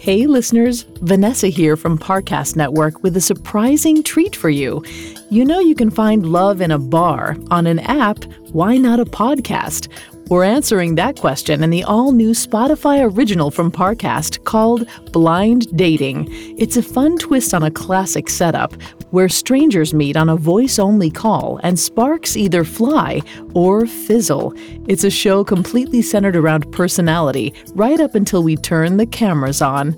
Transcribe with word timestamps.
Hey, 0.00 0.26
listeners, 0.26 0.86
Vanessa 1.02 1.48
here 1.48 1.76
from 1.76 1.98
Parcast 1.98 2.56
Network 2.56 3.02
with 3.02 3.18
a 3.18 3.20
surprising 3.20 4.02
treat 4.02 4.34
for 4.34 4.48
you. 4.48 4.82
You 5.28 5.44
know, 5.44 5.60
you 5.60 5.74
can 5.74 5.90
find 5.90 6.32
love 6.32 6.62
in 6.62 6.70
a 6.70 6.78
bar, 6.78 7.36
on 7.50 7.66
an 7.66 7.80
app, 7.80 8.24
why 8.52 8.78
not 8.78 8.98
a 8.98 9.04
podcast? 9.04 9.88
We're 10.30 10.44
answering 10.44 10.94
that 10.94 11.18
question 11.18 11.64
in 11.64 11.70
the 11.70 11.82
all 11.82 12.12
new 12.12 12.30
Spotify 12.30 13.02
original 13.02 13.50
from 13.50 13.72
Parcast 13.72 14.44
called 14.44 14.88
Blind 15.10 15.76
Dating. 15.76 16.28
It's 16.56 16.76
a 16.76 16.84
fun 16.84 17.18
twist 17.18 17.52
on 17.52 17.64
a 17.64 17.70
classic 17.72 18.30
setup 18.30 18.80
where 19.10 19.28
strangers 19.28 19.92
meet 19.92 20.16
on 20.16 20.28
a 20.28 20.36
voice 20.36 20.78
only 20.78 21.10
call 21.10 21.58
and 21.64 21.76
sparks 21.76 22.36
either 22.36 22.62
fly 22.62 23.20
or 23.54 23.86
fizzle. 23.86 24.54
It's 24.86 25.02
a 25.02 25.10
show 25.10 25.42
completely 25.42 26.00
centered 26.00 26.36
around 26.36 26.70
personality 26.70 27.52
right 27.74 27.98
up 27.98 28.14
until 28.14 28.44
we 28.44 28.54
turn 28.54 28.98
the 28.98 29.06
cameras 29.06 29.60
on. 29.60 29.96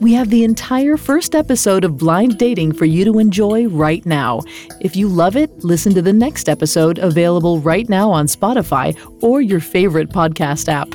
We 0.00 0.12
have 0.14 0.30
the 0.30 0.44
entire 0.44 0.96
first 0.96 1.34
episode 1.34 1.84
of 1.84 1.98
Blind 1.98 2.38
Dating 2.38 2.72
for 2.72 2.84
you 2.84 3.04
to 3.04 3.18
enjoy 3.18 3.68
right 3.68 4.04
now. 4.06 4.40
If 4.80 4.96
you 4.96 5.08
love 5.08 5.36
it, 5.36 5.50
listen 5.64 5.94
to 5.94 6.02
the 6.02 6.12
next 6.12 6.48
episode 6.48 6.98
available 6.98 7.60
right 7.60 7.88
now 7.88 8.10
on 8.10 8.26
Spotify 8.26 8.96
or 9.22 9.40
your 9.40 9.60
favorite 9.72 10.10
podcast 10.10 10.68
app. 10.68 10.92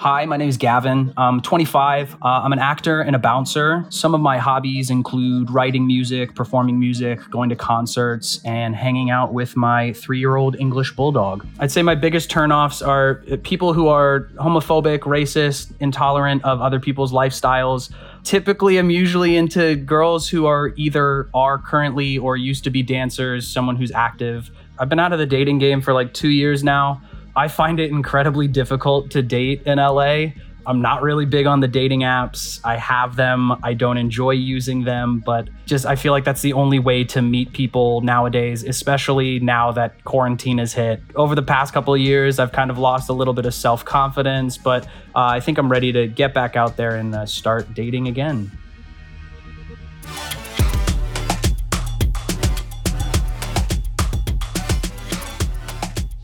Hi, 0.00 0.24
my 0.24 0.38
name 0.38 0.48
is 0.48 0.56
Gavin. 0.56 1.12
I'm 1.18 1.42
25. 1.42 2.14
Uh, 2.14 2.16
I'm 2.26 2.54
an 2.54 2.58
actor 2.58 3.02
and 3.02 3.14
a 3.14 3.18
bouncer. 3.18 3.84
Some 3.90 4.14
of 4.14 4.20
my 4.22 4.38
hobbies 4.38 4.88
include 4.88 5.50
writing 5.50 5.86
music, 5.86 6.34
performing 6.34 6.80
music, 6.80 7.20
going 7.30 7.50
to 7.50 7.56
concerts, 7.56 8.42
and 8.46 8.74
hanging 8.74 9.10
out 9.10 9.34
with 9.34 9.58
my 9.58 9.92
three 9.92 10.18
year 10.18 10.36
old 10.36 10.56
English 10.58 10.96
bulldog. 10.96 11.46
I'd 11.58 11.70
say 11.70 11.82
my 11.82 11.94
biggest 11.94 12.30
turnoffs 12.30 12.86
are 12.86 13.16
people 13.42 13.74
who 13.74 13.88
are 13.88 14.30
homophobic, 14.36 15.00
racist, 15.00 15.72
intolerant 15.80 16.44
of 16.44 16.62
other 16.62 16.80
people's 16.80 17.12
lifestyles. 17.12 17.90
Typically, 18.24 18.78
I'm 18.78 18.90
usually 18.90 19.36
into 19.36 19.76
girls 19.76 20.28
who 20.28 20.46
are 20.46 20.72
either 20.76 21.28
are 21.34 21.58
currently 21.58 22.18
or 22.18 22.36
used 22.36 22.64
to 22.64 22.70
be 22.70 22.82
dancers, 22.82 23.48
someone 23.48 23.76
who's 23.76 23.92
active. 23.92 24.50
I've 24.78 24.88
been 24.88 25.00
out 25.00 25.12
of 25.12 25.18
the 25.18 25.26
dating 25.26 25.58
game 25.58 25.80
for 25.80 25.92
like 25.92 26.14
two 26.14 26.28
years 26.28 26.62
now. 26.62 27.02
I 27.34 27.48
find 27.48 27.80
it 27.80 27.90
incredibly 27.90 28.48
difficult 28.48 29.10
to 29.12 29.22
date 29.22 29.62
in 29.64 29.78
LA. 29.78 30.32
I'm 30.66 30.82
not 30.82 31.02
really 31.02 31.26
big 31.26 31.46
on 31.46 31.60
the 31.60 31.68
dating 31.68 32.00
apps. 32.00 32.60
I 32.64 32.76
have 32.76 33.16
them. 33.16 33.52
I 33.62 33.74
don't 33.74 33.96
enjoy 33.96 34.32
using 34.32 34.84
them, 34.84 35.22
but 35.24 35.48
just 35.66 35.86
I 35.86 35.96
feel 35.96 36.12
like 36.12 36.24
that's 36.24 36.42
the 36.42 36.52
only 36.52 36.78
way 36.78 37.04
to 37.04 37.22
meet 37.22 37.52
people 37.52 38.00
nowadays, 38.02 38.62
especially 38.62 39.40
now 39.40 39.72
that 39.72 40.04
quarantine 40.04 40.58
has 40.58 40.72
hit. 40.72 41.02
Over 41.14 41.34
the 41.34 41.42
past 41.42 41.72
couple 41.72 41.94
of 41.94 42.00
years, 42.00 42.38
I've 42.38 42.52
kind 42.52 42.70
of 42.70 42.78
lost 42.78 43.08
a 43.08 43.12
little 43.12 43.34
bit 43.34 43.46
of 43.46 43.54
self 43.54 43.84
confidence, 43.84 44.58
but 44.58 44.84
uh, 45.14 45.30
I 45.32 45.40
think 45.40 45.58
I'm 45.58 45.70
ready 45.70 45.92
to 45.92 46.06
get 46.06 46.34
back 46.34 46.56
out 46.56 46.76
there 46.76 46.96
and 46.96 47.14
uh, 47.14 47.26
start 47.26 47.72
dating 47.74 48.08
again. 48.08 48.50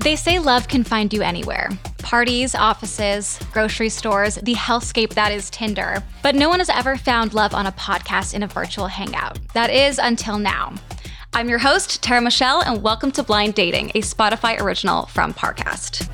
They 0.00 0.14
say 0.14 0.38
love 0.38 0.68
can 0.68 0.84
find 0.84 1.12
you 1.12 1.22
anywhere 1.22 1.70
parties, 2.06 2.54
offices, 2.54 3.36
grocery 3.52 3.88
stores, 3.88 4.36
the 4.44 4.54
hellscape 4.54 5.12
that 5.14 5.32
is 5.32 5.50
Tinder. 5.50 6.00
But 6.22 6.36
no 6.36 6.48
one 6.48 6.60
has 6.60 6.68
ever 6.68 6.96
found 6.96 7.34
love 7.34 7.52
on 7.52 7.66
a 7.66 7.72
podcast 7.72 8.32
in 8.32 8.44
a 8.44 8.46
virtual 8.46 8.86
hangout. 8.86 9.40
That 9.54 9.70
is 9.70 9.98
until 9.98 10.38
now. 10.38 10.72
I'm 11.34 11.48
your 11.48 11.58
host, 11.58 12.04
Tara 12.04 12.20
Michelle, 12.20 12.62
and 12.62 12.80
welcome 12.80 13.10
to 13.10 13.24
Blind 13.24 13.54
Dating, 13.54 13.90
a 13.96 14.02
Spotify 14.02 14.60
original 14.60 15.06
from 15.06 15.34
Parcast. 15.34 16.08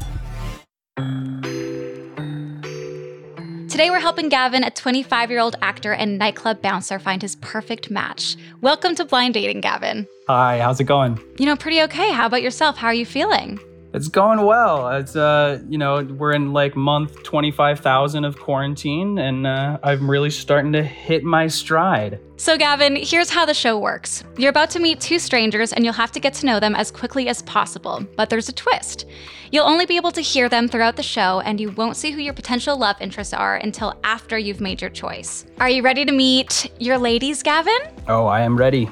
Today, 3.69 3.91
we're 3.91 4.01
helping 4.01 4.31
Gavin, 4.31 4.65
a 4.65 4.71
25 4.71 5.31
year 5.31 5.41
old 5.41 5.57
actor 5.61 5.93
and 5.93 6.19
nightclub 6.19 6.63
bouncer, 6.63 6.99
find 6.99 7.21
his 7.21 7.37
perfect 7.37 7.91
match. 7.91 8.37
Welcome 8.63 8.95
to 8.95 9.05
Blind 9.05 9.35
Dating, 9.35 9.61
Gavin. 9.61 10.09
Hi, 10.27 10.59
how's 10.59 10.81
it 10.81 10.85
going? 10.85 11.21
You 11.39 11.45
know, 11.45 11.57
pretty 11.57 11.83
okay. 11.83 12.13
How 12.13 12.25
about 12.25 12.41
yourself? 12.41 12.79
How 12.79 12.87
are 12.87 12.95
you 12.95 13.05
feeling? 13.05 13.61
It's 13.95 14.09
going 14.09 14.41
well. 14.47 14.89
It's 14.89 15.15
uh, 15.17 15.61
you 15.69 15.77
know, 15.77 16.03
we're 16.03 16.33
in 16.33 16.53
like 16.53 16.75
month 16.75 17.23
twenty 17.25 17.51
five 17.51 17.81
thousand 17.81 18.25
of 18.25 18.39
quarantine, 18.39 19.19
and 19.19 19.47
uh, 19.47 19.79
I'm 19.83 20.11
really 20.11 20.31
starting 20.31 20.73
to 20.73 20.83
hit 20.83 21.25
my 21.25 21.47
stride. 21.47 22.19
So, 22.37 22.57
Gavin, 22.57 22.97
here's 22.97 23.31
how 23.31 23.45
the 23.45 23.55
show 23.55 23.79
works. 23.79 24.25
You're 24.37 24.51
about 24.51 24.71
to 24.71 24.81
meet 24.81 25.01
two 25.01 25.19
strangers, 25.19 25.73
and 25.73 25.85
you'll 25.85 25.93
have 25.95 26.11
to 26.13 26.21
get 26.21 26.33
to 26.35 26.47
know 26.47 26.59
them 26.59 26.75
as 26.75 26.91
quickly 26.91 27.29
as 27.29 27.43
possible. 27.43 28.05
But 28.17 28.31
there's 28.31 28.49
a 28.49 28.53
twist. 28.53 29.05
You'll 29.51 29.67
only 29.67 29.85
be 29.85 29.97
able 29.97 30.13
to 30.13 30.23
hear 30.23 30.49
them 30.49 30.69
throughout 30.69 30.97
the 30.97 31.03
show, 31.03 31.41
and 31.41 31.61
you 31.61 31.71
won't 31.73 31.97
see 31.97 32.11
who 32.11 32.23
your 32.23 32.33
potential 32.33 32.77
love 32.77 32.97
interests 33.01 33.35
are 33.35 33.57
until 33.57 33.95
after 34.03 34.39
you've 34.39 34.63
made 34.63 34.81
your 34.81 34.91
choice. 34.91 35.45
Are 35.59 35.69
you 35.69 35.83
ready 35.83 36.07
to 36.07 36.13
meet 36.13 36.73
your 36.81 36.97
ladies, 36.97 37.43
Gavin? 37.43 37.79
Oh, 38.09 38.27
I 38.27 38.41
am 38.41 38.57
ready. 38.57 38.91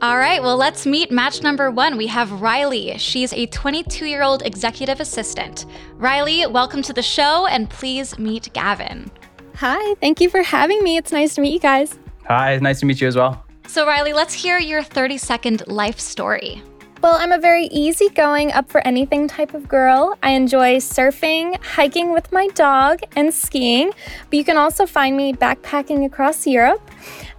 All 0.00 0.16
right, 0.16 0.40
well, 0.40 0.56
let's 0.56 0.86
meet 0.86 1.10
match 1.10 1.42
number 1.42 1.72
one. 1.72 1.96
We 1.96 2.06
have 2.06 2.40
Riley. 2.40 2.96
She's 2.98 3.32
a 3.32 3.46
22 3.46 4.06
year 4.06 4.22
old 4.22 4.46
executive 4.46 5.00
assistant. 5.00 5.66
Riley, 5.96 6.46
welcome 6.46 6.82
to 6.82 6.92
the 6.92 7.02
show, 7.02 7.48
and 7.48 7.68
please 7.68 8.16
meet 8.16 8.48
Gavin. 8.52 9.10
Hi, 9.56 9.94
thank 9.94 10.20
you 10.20 10.30
for 10.30 10.44
having 10.44 10.84
me. 10.84 10.98
It's 10.98 11.10
nice 11.10 11.34
to 11.34 11.40
meet 11.40 11.52
you 11.52 11.58
guys. 11.58 11.98
Hi, 12.28 12.58
nice 12.58 12.78
to 12.78 12.86
meet 12.86 13.00
you 13.00 13.08
as 13.08 13.16
well. 13.16 13.44
So, 13.66 13.88
Riley, 13.88 14.12
let's 14.12 14.32
hear 14.32 14.60
your 14.60 14.84
30 14.84 15.18
second 15.18 15.66
life 15.66 15.98
story. 15.98 16.62
Well, 17.00 17.16
I'm 17.16 17.30
a 17.30 17.38
very 17.38 17.66
easygoing, 17.66 18.50
up 18.50 18.68
for 18.68 18.84
anything 18.84 19.28
type 19.28 19.54
of 19.54 19.68
girl. 19.68 20.18
I 20.20 20.32
enjoy 20.32 20.78
surfing, 20.78 21.56
hiking 21.62 22.12
with 22.12 22.32
my 22.32 22.48
dog, 22.48 23.02
and 23.14 23.32
skiing, 23.32 23.92
but 24.28 24.36
you 24.36 24.42
can 24.42 24.56
also 24.56 24.84
find 24.84 25.16
me 25.16 25.32
backpacking 25.32 26.04
across 26.04 26.44
Europe. 26.44 26.82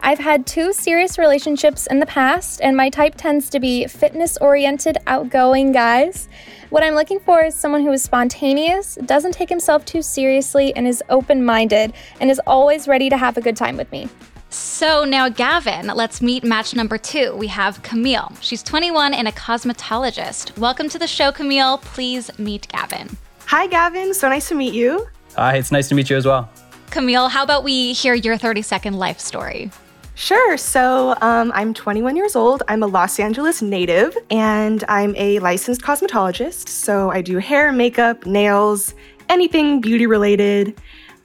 I've 0.02 0.20
had 0.20 0.48
two 0.48 0.72
serious 0.72 1.18
relationships 1.18 1.88
in 1.88 2.00
the 2.00 2.06
past, 2.06 2.62
and 2.62 2.78
my 2.78 2.90
type 2.90 3.16
tends 3.18 3.50
to 3.50 3.60
be 3.60 3.86
fitness 3.88 4.38
oriented, 4.38 4.98
outgoing 5.08 5.74
guys. 5.74 6.30
What 6.70 6.82
I'm 6.82 6.96
looking 6.96 7.20
for 7.20 7.44
is 7.44 7.54
someone 7.54 7.82
who 7.82 7.92
is 7.92 8.02
spontaneous, 8.02 8.96
doesn't 9.06 9.34
take 9.34 9.50
himself 9.50 9.84
too 9.84 10.02
seriously, 10.02 10.74
and 10.74 10.88
is 10.88 11.04
open 11.10 11.44
minded, 11.44 11.92
and 12.22 12.32
is 12.32 12.40
always 12.48 12.88
ready 12.88 13.10
to 13.10 13.18
have 13.18 13.36
a 13.36 13.42
good 13.42 13.58
time 13.58 13.76
with 13.76 13.92
me. 13.92 14.08
So 14.52 15.06
now, 15.06 15.30
Gavin, 15.30 15.88
let's 15.88 16.22
meet 16.22 16.44
match 16.44 16.76
number 16.76 16.98
two. 16.98 17.36
We 17.36 17.48
have 17.48 17.84
Camille. 17.84 18.32
She's 18.42 18.64
21 18.64 19.14
and 19.14 19.28
a 19.28 19.32
cosmetologist. 19.32 20.58
Welcome 20.58 20.90
to 20.90 20.98
the 20.98 21.06
show, 21.06 21.32
Camille. 21.32 21.78
Please 21.80 22.32
meet 22.40 22.68
Gavin. 22.70 23.16
Hi, 23.46 23.68
Gavin. 23.68 24.14
So 24.14 24.28
nice 24.28 24.50
to 24.50 24.56
meet 24.56 24.74
you. 24.74 25.08
Hi, 25.36 25.58
it's 25.58 25.72
nice 25.72 25.88
to 25.90 25.96
meet 25.96 26.10
you 26.10 26.18
as 26.18 26.26
well. 26.26 26.50
Camille, 26.90 27.28
how 27.28 27.44
about 27.44 27.64
we 27.64 27.94
hear 27.94 28.16
your 28.16 28.38
30 28.38 28.64
second 28.64 28.98
life 28.98 29.20
story? 29.20 29.70
Sure. 30.16 30.58
So 30.58 31.16
um, 31.22 31.52
I'm 31.54 31.74
21 31.74 32.16
years 32.16 32.36
old. 32.36 32.64
I'm 32.68 32.82
a 32.82 32.88
Los 32.88 33.20
Angeles 33.20 33.62
native 33.62 34.18
and 34.32 34.84
I'm 34.90 35.16
a 35.16 35.38
licensed 35.40 35.82
cosmetologist. 35.82 36.68
So 36.68 37.12
I 37.12 37.22
do 37.22 37.38
hair, 37.38 37.72
makeup, 37.72 38.26
nails, 38.26 38.96
anything 39.30 39.80
beauty 39.80 40.08
related. 40.08 40.76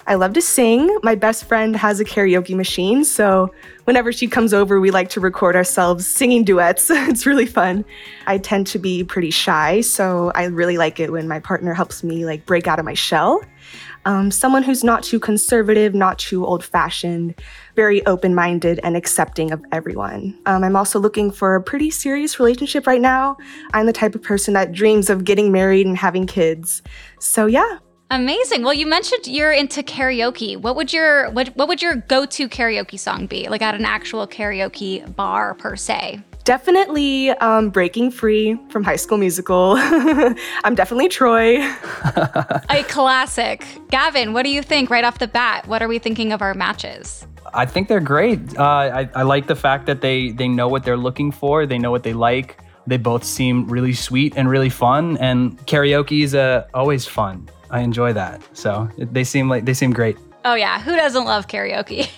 I 0.07 0.15
love 0.17 0.35
to 0.35 0.43
sing. 0.43 0.99
My 1.03 1.15
best 1.15 1.45
friend 1.45 1.75
has 1.77 1.99
a 1.99 2.05
karaoke 2.05 2.55
machine, 2.55 3.05
so 3.05 3.53
whenever 3.85 4.13
she 4.13 4.27
comes 4.27 4.53
over, 4.53 4.79
we 4.79 4.91
like 4.91 5.09
to 5.11 5.21
record 5.21 5.57
ourselves 5.57 6.07
singing 6.07 6.45
duets. 6.45 6.91
it's 6.91 7.25
really 7.25 7.47
fun. 7.47 7.85
I 8.27 8.39
tend 8.39 8.67
to 8.69 8.79
be 8.79 9.03
pretty 9.03 9.31
shy, 9.31 9.81
so 9.81 10.31
I 10.35 10.45
really 10.45 10.77
like 10.77 11.01
it 11.01 11.11
when 11.11 11.27
my 11.27 11.41
partner 11.41 11.73
helps 11.73 12.05
me 12.05 12.27
like 12.27 12.45
break 12.45 12.67
out 12.67 12.79
of 12.79 12.85
my 12.85 12.95
shell. 12.95 13.41
Um, 14.07 14.31
someone 14.31 14.63
who's 14.63 14.85
not 14.85 15.03
too 15.03 15.19
conservative, 15.19 15.95
not 15.95 16.19
too 16.19 16.45
old 16.45 16.63
fashioned, 16.63 17.41
very 17.75 18.05
open 18.05 18.35
minded 18.35 18.79
and 18.83 18.99
accepting 18.99 19.51
of 19.51 19.65
everyone. 19.73 20.39
Um, 20.45 20.63
I'm 20.63 20.77
also 20.77 20.99
looking 20.99 21.31
for 21.31 21.55
a 21.55 21.63
pretty 21.63 21.89
serious 21.91 22.39
relationship 22.39 22.87
right 22.87 23.01
now. 23.01 23.39
I'm 23.73 23.87
the 23.87 23.95
type 23.95 24.15
of 24.15 24.23
person 24.23 24.53
that 24.55 24.73
dreams 24.73 25.09
of 25.09 25.25
getting 25.25 25.51
married 25.51 25.87
and 25.87 25.97
having 25.97 26.27
kids. 26.27 26.83
So, 27.19 27.47
yeah, 27.47 27.79
Amazing. 28.11 28.63
Well, 28.63 28.75
you 28.75 28.87
mentioned 28.87 29.27
you're 29.27 29.53
into 29.53 29.83
karaoke. 29.83 30.57
What 30.57 30.77
would 30.77 30.93
your 30.93 31.31
what 31.31 31.49
what 31.57 31.69
would 31.69 31.83
your 31.83 31.97
go-to 31.97 32.49
karaoke 32.49 32.99
song 32.99 33.27
be? 33.27 33.49
Like 33.49 33.63
at 33.63 33.75
an 33.75 33.85
actual 33.85 34.27
karaoke 34.27 35.15
bar 35.17 35.55
per 35.55 35.75
se? 35.77 36.21
Definitely 36.45 37.31
um, 37.31 37.71
breaking 37.71 38.11
free 38.11 38.59
from 38.69 38.85
High 38.85 38.97
School 38.97 39.17
Musical. 39.17 39.77
I'm 39.79 40.75
definitely 40.75 41.09
Troy. 41.09 41.57
A 42.69 42.85
classic. 42.87 43.65
Gavin, 43.89 44.35
what 44.35 44.43
do 44.43 44.51
you 44.51 44.63
think 44.63 44.91
right 44.91 45.05
off 45.05 45.19
the 45.19 45.27
bat? 45.27 45.67
What 45.67 45.83
are 45.83 45.89
we 45.89 45.99
thinking 45.99 46.33
of 46.33 46.43
our 46.43 46.53
matches? 46.53 47.27
I 47.55 47.65
think 47.65 47.89
they're 47.89 47.99
great. 48.01 48.59
Uh, 48.59 48.63
I, 48.63 49.09
I 49.15 49.23
like 49.23 49.47
the 49.47 49.57
fact 49.57 49.87
that 49.87 50.03
they 50.03 50.33
they 50.33 50.49
know 50.49 50.69
what 50.69 50.85
they're 50.85 50.99
looking 50.99 51.33
for. 51.33 51.65
They 51.65 51.79
know 51.79 51.91
what 51.91 52.03
they 52.03 52.13
like. 52.13 52.59
They 52.87 52.97
both 52.97 53.25
seem 53.25 53.67
really 53.67 53.95
sweet 53.95 54.35
and 54.37 54.49
really 54.49 54.69
fun. 54.69 55.17
And 55.19 55.59
karaoke 55.67 56.23
is 56.23 56.35
uh, 56.35 56.67
always 56.75 57.07
fun. 57.07 57.49
I 57.71 57.81
enjoy 57.81 58.13
that. 58.13 58.43
So 58.57 58.89
they 58.99 59.25
seem 59.25 59.49
like 59.49 59.65
they 59.65 59.75
seem 59.75 59.93
great. 59.93 60.17
Oh 60.45 60.55
yeah, 60.55 60.81
who 60.81 60.95
doesn't 60.95 61.25
love 61.25 61.49
karaoke? 61.49 62.11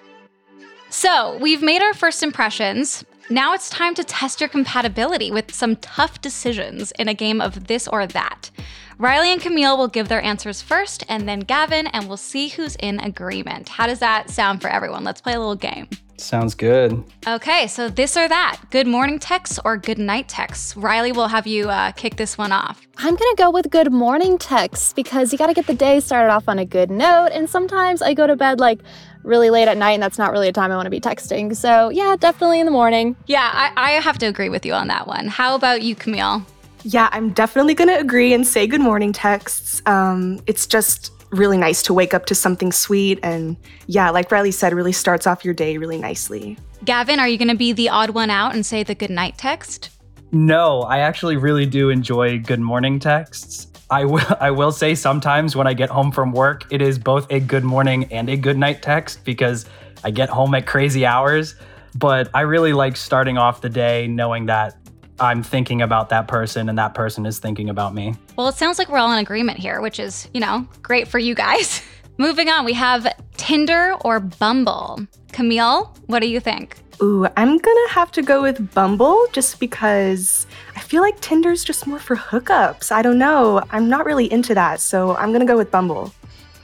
so 0.90 1.38
we've 1.38 1.62
made 1.62 1.82
our 1.82 1.94
first 1.94 2.22
impressions. 2.22 3.04
Now 3.28 3.54
it's 3.54 3.70
time 3.70 3.94
to 3.94 4.04
test 4.04 4.40
your 4.40 4.48
compatibility 4.48 5.32
with 5.32 5.52
some 5.52 5.76
tough 5.76 6.20
decisions 6.20 6.92
in 6.92 7.08
a 7.08 7.14
game 7.14 7.40
of 7.40 7.66
this 7.66 7.88
or 7.88 8.06
that. 8.06 8.50
Riley 8.98 9.32
and 9.32 9.40
Camille 9.40 9.76
will 9.76 9.88
give 9.88 10.08
their 10.08 10.22
answers 10.22 10.62
first, 10.62 11.04
and 11.08 11.28
then 11.28 11.40
Gavin, 11.40 11.86
and 11.88 12.08
we'll 12.08 12.16
see 12.16 12.48
who's 12.48 12.76
in 12.76 12.98
agreement. 13.00 13.68
How 13.68 13.86
does 13.86 13.98
that 13.98 14.30
sound 14.30 14.62
for 14.62 14.68
everyone? 14.68 15.04
Let's 15.04 15.20
play 15.20 15.34
a 15.34 15.38
little 15.38 15.56
game. 15.56 15.88
Sounds 16.18 16.54
good. 16.54 17.04
Okay, 17.26 17.66
so 17.66 17.88
this 17.88 18.16
or 18.16 18.28
that 18.28 18.60
good 18.70 18.86
morning 18.86 19.18
texts 19.18 19.58
or 19.64 19.76
good 19.76 19.98
night 19.98 20.28
texts. 20.28 20.76
Riley 20.76 21.12
will 21.12 21.28
have 21.28 21.46
you 21.46 21.68
uh, 21.68 21.92
kick 21.92 22.16
this 22.16 22.38
one 22.38 22.52
off. 22.52 22.86
I'm 22.98 23.14
gonna 23.14 23.36
go 23.36 23.50
with 23.50 23.70
good 23.70 23.92
morning 23.92 24.38
texts 24.38 24.92
because 24.92 25.32
you 25.32 25.38
gotta 25.38 25.54
get 25.54 25.66
the 25.66 25.74
day 25.74 26.00
started 26.00 26.32
off 26.32 26.48
on 26.48 26.58
a 26.58 26.64
good 26.64 26.90
note. 26.90 27.28
And 27.32 27.48
sometimes 27.48 28.02
I 28.02 28.14
go 28.14 28.26
to 28.26 28.36
bed 28.36 28.60
like 28.60 28.80
really 29.22 29.50
late 29.50 29.68
at 29.68 29.76
night, 29.76 29.92
and 29.92 30.02
that's 30.02 30.18
not 30.18 30.32
really 30.32 30.48
a 30.48 30.52
time 30.52 30.70
I 30.72 30.76
wanna 30.76 30.90
be 30.90 31.00
texting. 31.00 31.54
So, 31.54 31.90
yeah, 31.90 32.16
definitely 32.18 32.60
in 32.60 32.66
the 32.66 32.72
morning. 32.72 33.16
Yeah, 33.26 33.50
I, 33.52 33.72
I 33.76 33.90
have 34.00 34.18
to 34.18 34.26
agree 34.26 34.48
with 34.48 34.64
you 34.64 34.72
on 34.72 34.88
that 34.88 35.06
one. 35.06 35.28
How 35.28 35.54
about 35.54 35.82
you, 35.82 35.94
Camille? 35.94 36.46
Yeah, 36.88 37.08
I'm 37.10 37.30
definitely 37.30 37.74
going 37.74 37.88
to 37.88 37.98
agree 37.98 38.32
and 38.32 38.46
say 38.46 38.68
good 38.68 38.80
morning 38.80 39.12
texts. 39.12 39.82
Um, 39.86 40.38
it's 40.46 40.68
just 40.68 41.10
really 41.30 41.58
nice 41.58 41.82
to 41.84 41.94
wake 41.94 42.14
up 42.14 42.26
to 42.26 42.34
something 42.34 42.72
sweet. 42.72 43.18
And 43.22 43.56
yeah, 43.86 44.10
like 44.10 44.30
Riley 44.30 44.50
said, 44.50 44.72
really 44.72 44.92
starts 44.92 45.26
off 45.26 45.44
your 45.44 45.54
day 45.54 45.78
really 45.78 45.98
nicely. 45.98 46.58
Gavin, 46.84 47.18
are 47.18 47.28
you 47.28 47.38
going 47.38 47.48
to 47.48 47.56
be 47.56 47.72
the 47.72 47.88
odd 47.88 48.10
one 48.10 48.30
out 48.30 48.54
and 48.54 48.64
say 48.64 48.82
the 48.82 48.94
good 48.94 49.10
night 49.10 49.38
text? 49.38 49.90
No, 50.32 50.82
I 50.82 50.98
actually 50.98 51.36
really 51.36 51.66
do 51.66 51.90
enjoy 51.90 52.38
good 52.38 52.60
morning 52.60 52.98
texts. 52.98 53.68
I 53.90 54.04
will 54.04 54.20
I 54.40 54.50
will 54.50 54.72
say 54.72 54.94
sometimes 54.94 55.56
when 55.56 55.66
I 55.66 55.74
get 55.74 55.90
home 55.90 56.12
from 56.12 56.32
work, 56.32 56.64
it 56.72 56.82
is 56.82 56.98
both 56.98 57.30
a 57.30 57.40
good 57.40 57.64
morning 57.64 58.12
and 58.12 58.28
a 58.28 58.36
good 58.36 58.58
night 58.58 58.82
text 58.82 59.24
because 59.24 59.66
I 60.04 60.10
get 60.10 60.28
home 60.28 60.54
at 60.54 60.66
crazy 60.66 61.06
hours. 61.06 61.54
But 61.94 62.28
I 62.34 62.42
really 62.42 62.72
like 62.72 62.96
starting 62.96 63.38
off 63.38 63.62
the 63.62 63.70
day 63.70 64.06
knowing 64.06 64.46
that 64.46 64.76
I'm 65.18 65.42
thinking 65.42 65.80
about 65.80 66.10
that 66.10 66.28
person 66.28 66.68
and 66.68 66.78
that 66.78 66.94
person 66.94 67.24
is 67.24 67.38
thinking 67.38 67.70
about 67.70 67.94
me. 67.94 68.14
Well, 68.36 68.48
it 68.48 68.54
sounds 68.56 68.78
like 68.78 68.88
we're 68.88 68.98
all 68.98 69.12
in 69.12 69.18
agreement 69.18 69.58
here, 69.58 69.80
which 69.80 69.98
is, 69.98 70.28
you 70.34 70.40
know, 70.40 70.66
great 70.82 71.08
for 71.08 71.18
you 71.18 71.34
guys. 71.34 71.82
Moving 72.18 72.48
on, 72.48 72.64
we 72.64 72.72
have 72.74 73.06
Tinder 73.36 73.94
or 74.04 74.20
Bumble. 74.20 75.00
Camille, 75.32 75.94
what 76.06 76.20
do 76.20 76.28
you 76.28 76.40
think? 76.40 76.78
Ooh, 77.02 77.26
I'm 77.36 77.58
gonna 77.58 77.88
have 77.90 78.10
to 78.12 78.22
go 78.22 78.40
with 78.40 78.72
Bumble 78.72 79.26
just 79.32 79.60
because 79.60 80.46
I 80.74 80.80
feel 80.80 81.02
like 81.02 81.20
Tinder's 81.20 81.62
just 81.62 81.86
more 81.86 81.98
for 81.98 82.16
hookups. 82.16 82.90
I 82.90 83.02
don't 83.02 83.18
know. 83.18 83.62
I'm 83.70 83.88
not 83.90 84.06
really 84.06 84.30
into 84.32 84.54
that, 84.54 84.80
so 84.80 85.14
I'm 85.16 85.30
gonna 85.30 85.44
go 85.44 85.58
with 85.58 85.70
Bumble. 85.70 86.14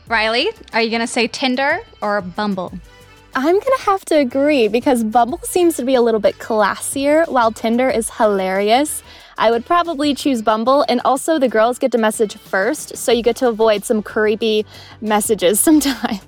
Riley, 0.08 0.49
are 0.72 0.81
you 0.81 0.90
gonna 0.90 1.06
say 1.06 1.26
Tinder 1.26 1.81
or 2.00 2.22
Bumble? 2.22 2.72
I'm 3.34 3.58
gonna 3.58 3.81
have 3.81 4.05
to 4.06 4.19
agree 4.19 4.69
because 4.69 5.02
Bumble 5.02 5.40
seems 5.43 5.76
to 5.76 5.84
be 5.84 5.94
a 5.94 6.02
little 6.02 6.20
bit 6.20 6.38
classier 6.38 7.26
while 7.29 7.50
Tinder 7.50 7.88
is 7.88 8.11
hilarious. 8.11 9.02
I 9.38 9.50
would 9.50 9.64
probably 9.64 10.14
choose 10.14 10.43
Bumble, 10.43 10.84
and 10.88 11.00
also 11.05 11.38
the 11.38 11.49
girls 11.49 11.79
get 11.79 11.93
to 11.93 11.99
message 11.99 12.37
first, 12.37 12.96
so 12.96 13.11
you 13.11 13.23
get 13.23 13.37
to 13.37 13.49
avoid 13.49 13.84
some 13.84 14.02
creepy 14.02 14.67
messages 15.00 15.58
sometimes. 15.69 16.23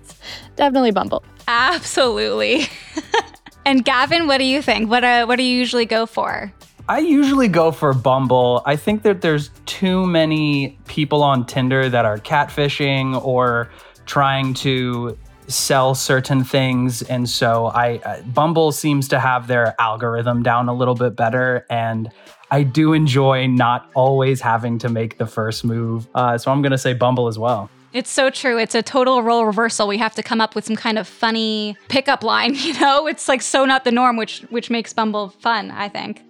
Definitely 0.56 0.92
Bumble. 0.92 1.22
Absolutely. 1.46 2.68
and 3.66 3.84
Gavin, 3.84 4.26
what 4.26 4.38
do 4.38 4.44
you 4.44 4.62
think? 4.62 4.88
What 4.88 5.04
uh, 5.04 5.26
what 5.26 5.36
do 5.36 5.42
you 5.42 5.58
usually 5.58 5.86
go 5.86 6.06
for? 6.06 6.52
I 6.88 7.00
usually 7.00 7.48
go 7.48 7.70
for 7.70 7.92
Bumble. 7.92 8.62
I 8.64 8.76
think 8.76 9.02
that 9.02 9.20
there's 9.20 9.50
too 9.66 10.06
many 10.06 10.78
people 10.86 11.22
on 11.22 11.44
Tinder 11.46 11.88
that 11.88 12.04
are 12.04 12.18
catfishing 12.18 13.22
or 13.24 13.70
trying 14.06 14.52
to 14.54 15.16
sell 15.48 15.94
certain 15.94 16.44
things 16.44 17.02
and 17.02 17.28
so 17.28 17.66
i 17.66 17.96
uh, 18.04 18.20
bumble 18.22 18.72
seems 18.72 19.08
to 19.08 19.18
have 19.18 19.46
their 19.46 19.74
algorithm 19.80 20.42
down 20.42 20.68
a 20.68 20.74
little 20.74 20.94
bit 20.94 21.16
better 21.16 21.66
and 21.70 22.10
i 22.50 22.62
do 22.62 22.92
enjoy 22.92 23.46
not 23.46 23.90
always 23.94 24.40
having 24.40 24.78
to 24.78 24.88
make 24.88 25.18
the 25.18 25.26
first 25.26 25.64
move 25.64 26.08
uh, 26.14 26.36
so 26.38 26.50
i'm 26.50 26.62
going 26.62 26.72
to 26.72 26.78
say 26.78 26.92
bumble 26.92 27.28
as 27.28 27.38
well 27.38 27.70
it's 27.94 28.10
so 28.10 28.28
true. 28.28 28.58
It's 28.58 28.74
a 28.74 28.82
total 28.82 29.22
role 29.22 29.46
reversal. 29.46 29.86
We 29.86 29.98
have 29.98 30.16
to 30.16 30.22
come 30.24 30.40
up 30.40 30.56
with 30.56 30.64
some 30.64 30.74
kind 30.74 30.98
of 30.98 31.06
funny 31.06 31.76
pickup 31.86 32.24
line, 32.24 32.54
you 32.58 32.78
know? 32.80 33.06
It's 33.06 33.28
like 33.28 33.40
so 33.40 33.64
not 33.64 33.84
the 33.84 33.92
norm, 33.92 34.16
which 34.16 34.40
which 34.50 34.68
makes 34.68 34.92
Bumble 34.92 35.28
fun, 35.28 35.70
I 35.70 35.88
think. 35.88 36.20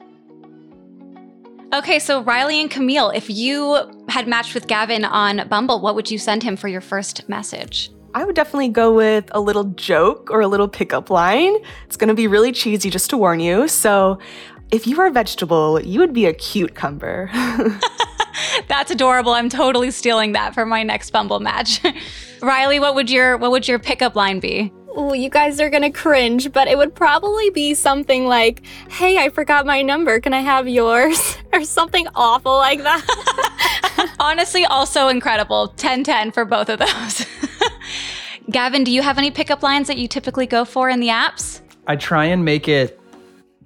Okay, 1.73 1.99
so 1.99 2.23
Riley 2.23 2.61
and 2.61 2.71
Camille, 2.71 3.11
if 3.11 3.29
you 3.29 3.91
had 4.09 4.29
matched 4.29 4.55
with 4.55 4.69
Gavin 4.69 5.05
on 5.05 5.49
Bumble, 5.49 5.81
what 5.81 5.97
would 5.97 6.09
you 6.09 6.19
send 6.19 6.43
him 6.43 6.57
for 6.57 6.69
your 6.69 6.83
first 6.83 7.29
message? 7.29 7.91
I 8.15 8.25
would 8.25 8.37
definitely 8.37 8.69
go 8.69 8.95
with 8.95 9.29
a 9.33 9.41
little 9.41 9.65
joke 9.65 10.31
or 10.31 10.41
a 10.41 10.47
little 10.47 10.69
pickup 10.69 11.11
line. 11.11 11.57
It's 11.87 11.97
going 11.97 12.09
to 12.09 12.15
be 12.15 12.29
really 12.29 12.53
cheesy 12.53 12.89
just 12.89 13.11
to 13.11 13.17
warn 13.17 13.41
you. 13.41 13.67
So, 13.67 14.21
if 14.71 14.87
you 14.87 14.97
were 14.97 15.07
a 15.07 15.11
vegetable, 15.11 15.81
you 15.81 15.99
would 15.99 16.13
be 16.13 16.27
a 16.27 16.33
cucumber. 16.33 17.29
That's 18.69 18.91
adorable. 18.91 19.33
I'm 19.33 19.49
totally 19.49 19.91
stealing 19.91 20.33
that 20.33 20.55
for 20.55 20.65
my 20.65 20.85
next 20.85 21.11
Bumble 21.11 21.41
match. 21.41 21.81
Riley, 22.43 22.79
what 22.79 22.95
would 22.95 23.11
your 23.11 23.37
what 23.37 23.51
would 23.51 23.67
your 23.67 23.79
pickup 23.79 24.17
line 24.17 24.41
be? 24.41 24.73
Oh, 24.97 25.13
you 25.13 25.29
guys 25.29 25.61
are 25.61 25.71
gonna 25.71 25.91
cringe, 25.91 26.53
but 26.53 26.69
it 26.69 26.79
would 26.79 26.95
probably 26.95 27.51
be 27.51 27.75
something 27.75 28.27
like, 28.27 28.63
"Hey, 28.89 29.19
I 29.19 29.29
forgot 29.29 29.67
my 29.67 29.83
number. 29.83 30.21
Can 30.21 30.33
I 30.33 30.41
have 30.41 30.69
yours?" 30.69 31.37
or 31.53 31.65
something 31.65 32.07
awful 32.15 32.57
like 32.57 32.83
that. 32.83 34.15
Honestly, 34.21 34.65
also 34.65 35.09
incredible. 35.09 35.73
10-10 35.77 36.33
for 36.33 36.45
both 36.45 36.69
of 36.69 36.79
those. 36.79 37.27
Gavin, 38.51 38.85
do 38.85 38.93
you 38.93 39.01
have 39.01 39.17
any 39.17 39.31
pickup 39.31 39.63
lines 39.63 39.89
that 39.89 39.97
you 39.97 40.07
typically 40.07 40.47
go 40.47 40.65
for 40.65 40.91
in 40.91 41.01
the 41.01 41.09
apps? 41.09 41.61
I 41.87 41.97
try 41.97 42.27
and 42.27 42.45
make 42.45 42.69
it 42.69 43.01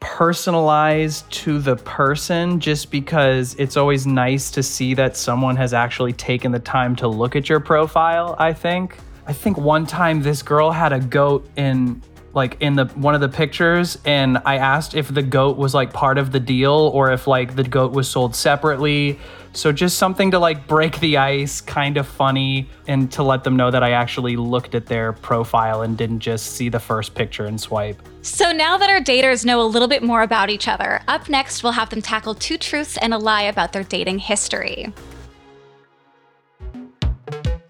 personalized 0.01 1.29
to 1.33 1.59
the 1.59 1.75
person 1.77 2.61
just 2.61 2.91
because 2.91 3.57
it's 3.57 3.77
always 3.77 4.07
nice 4.07 4.51
to 4.53 4.63
see 4.63 4.95
that 4.95 5.17
someone 5.17 5.57
has 5.57 5.75
actually 5.75 6.13
taken 6.13 6.53
the 6.53 6.61
time 6.61 6.95
to 6.97 7.09
look 7.09 7.35
at 7.35 7.49
your 7.49 7.59
profile, 7.59 8.37
I 8.39 8.53
think. 8.53 8.97
I 9.27 9.33
think 9.33 9.59
one 9.59 9.85
time 9.85 10.23
this 10.23 10.43
girl 10.43 10.71
had 10.71 10.93
a 10.93 11.01
goat 11.01 11.49
in 11.57 12.01
like 12.39 12.57
in 12.61 12.77
the 12.77 12.87
one 12.95 13.15
of 13.15 13.21
the 13.21 13.29
pictures 13.29 13.99
and 14.05 14.39
I 14.47 14.57
asked 14.57 14.95
if 14.95 15.13
the 15.13 15.23
goat 15.23 15.59
was 15.59 15.75
like 15.75 15.93
part 15.93 16.17
of 16.17 16.33
the 16.33 16.41
deal 16.41 16.71
or 16.95 17.13
if 17.13 17.27
like 17.27 17.57
the 17.57 17.65
goat 17.65 17.93
was 17.93 18.09
sold 18.09 18.35
separately. 18.35 19.19
So 19.53 19.73
just 19.73 19.99
something 19.99 20.31
to 20.31 20.39
like 20.39 20.69
break 20.69 21.01
the 21.01 21.17
ice, 21.17 21.61
kind 21.61 21.97
of 21.97 22.07
funny 22.07 22.69
and 22.87 23.11
to 23.13 23.25
let 23.25 23.43
them 23.43 23.57
know 23.57 23.71
that 23.73 23.83
I 23.83 23.91
actually 23.91 24.37
looked 24.37 24.77
at 24.77 24.87
their 24.87 25.13
profile 25.13 25.83
and 25.83 25.99
didn't 25.99 26.21
just 26.21 26.53
see 26.53 26.69
the 26.69 26.79
first 26.79 27.15
picture 27.15 27.47
and 27.47 27.61
swipe. 27.61 28.01
So 28.23 28.53
now 28.53 28.79
that 28.79 28.89
our 28.89 29.01
daters 29.01 29.45
know 29.45 29.61
a 29.61 29.67
little 29.67 29.89
bit 29.89 30.03
more 30.03 30.23
about 30.23 30.49
each 30.49 30.69
other, 30.69 31.01
up 31.09 31.29
next 31.29 31.65
we'll 31.65 31.73
have 31.73 31.91
them 31.91 32.01
tackle 32.01 32.35
two 32.35 32.57
truths 32.57 32.97
and 32.99 33.13
a 33.13 33.19
lie 33.19 33.43
about 33.43 33.73
their 33.73 33.85
dating 33.85 34.21
history. 34.21 34.93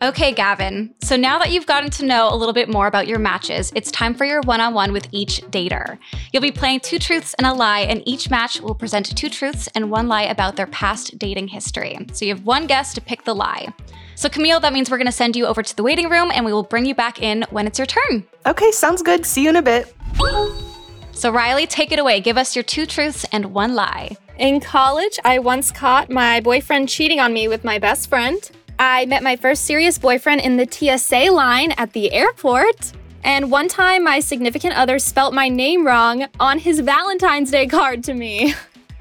Okay, 0.01 0.31
Gavin. 0.31 0.95
So 1.01 1.17
now 1.17 1.41
that 1.41 1.51
you've 1.51 1.67
gotten 1.67 1.91
to 1.91 2.07
know 2.07 2.33
a 2.33 2.37
little 2.37 2.53
bit 2.53 2.69
more 2.69 2.87
about 2.87 3.09
your 3.09 3.19
matches, 3.19 3.73
it's 3.75 3.91
time 3.91 4.15
for 4.15 4.25
your 4.25 4.41
one 4.43 4.61
on 4.61 4.73
one 4.73 4.93
with 4.93 5.09
each 5.11 5.41
dater. 5.51 5.99
You'll 6.33 6.41
be 6.43 6.53
playing 6.53 6.81
two 6.81 7.01
truths 7.01 7.35
and 7.37 7.47
a 7.47 7.53
lie, 7.53 7.81
and 7.81 8.03
each 8.07 8.31
match 8.31 8.61
will 8.61 8.77
present 8.77 9.17
two 9.17 9.29
truths 9.29 9.69
and 9.75 9.91
one 9.91 10.07
lie 10.07 10.23
about 10.23 10.55
their 10.55 10.69
past 10.69 11.19
dating 11.19 11.49
history. 11.49 11.99
So 12.13 12.25
you 12.25 12.35
have 12.35 12.45
one 12.45 12.69
guess 12.69 12.95
to 12.95 13.01
pick 13.01 13.25
the 13.25 13.35
lie. 13.35 13.75
So, 14.15 14.29
Camille, 14.29 14.61
that 14.61 14.73
means 14.73 14.89
we're 14.89 14.99
going 14.99 15.07
to 15.07 15.13
send 15.13 15.35
you 15.35 15.47
over 15.47 15.65
to 15.65 15.77
the 15.77 15.83
waiting 15.83 16.09
room 16.09 16.31
and 16.33 16.45
we 16.45 16.53
will 16.53 16.63
bring 16.63 16.87
you 16.87 16.95
back 16.95 17.21
in 17.21 17.45
when 17.51 17.67
it's 17.67 17.79
your 17.79 17.87
turn. 17.87 18.25
Okay, 18.47 18.71
sounds 18.71 19.03
good. 19.03 19.27
See 19.27 19.43
you 19.43 19.51
in 19.51 19.57
a 19.57 19.63
bit. 19.63 19.93
So, 21.11 21.33
Riley, 21.33 21.67
take 21.67 21.91
it 21.91 21.99
away. 21.99 22.21
Give 22.21 22.39
us 22.39 22.55
your 22.55 22.63
two 22.63 22.87
truths 22.87 23.25
and 23.33 23.47
one 23.47 23.75
lie. 23.75 24.17
In 24.39 24.61
college, 24.61 25.19
I 25.25 25.41
once 25.41 25.73
caught 25.73 26.09
my 26.09 26.39
boyfriend 26.39 26.89
cheating 26.89 27.19
on 27.19 27.33
me 27.33 27.49
with 27.49 27.65
my 27.65 27.81
best 27.81 28.09
friend. 28.09 28.49
I 28.79 29.07
met 29.07 29.25
my 29.25 29.35
first 29.37 29.65
serious 29.65 29.99
boyfriend 29.99 30.41
in 30.41 30.57
the 30.57 30.67
TSA 30.71 31.33
line 31.33 31.73
at 31.73 31.93
the 31.93 32.13
airport. 32.13 32.93
And 33.25 33.51
one 33.51 33.67
time, 33.67 34.05
my 34.05 34.21
significant 34.21 34.75
other 34.75 35.01
spelt 35.01 35.35
my 35.35 35.49
name 35.49 35.85
wrong 35.85 36.27
on 36.39 36.59
his 36.59 36.79
Valentine's 36.81 37.51
Day 37.51 37.67
card 37.67 38.05
to 38.05 38.15
me. 38.15 38.55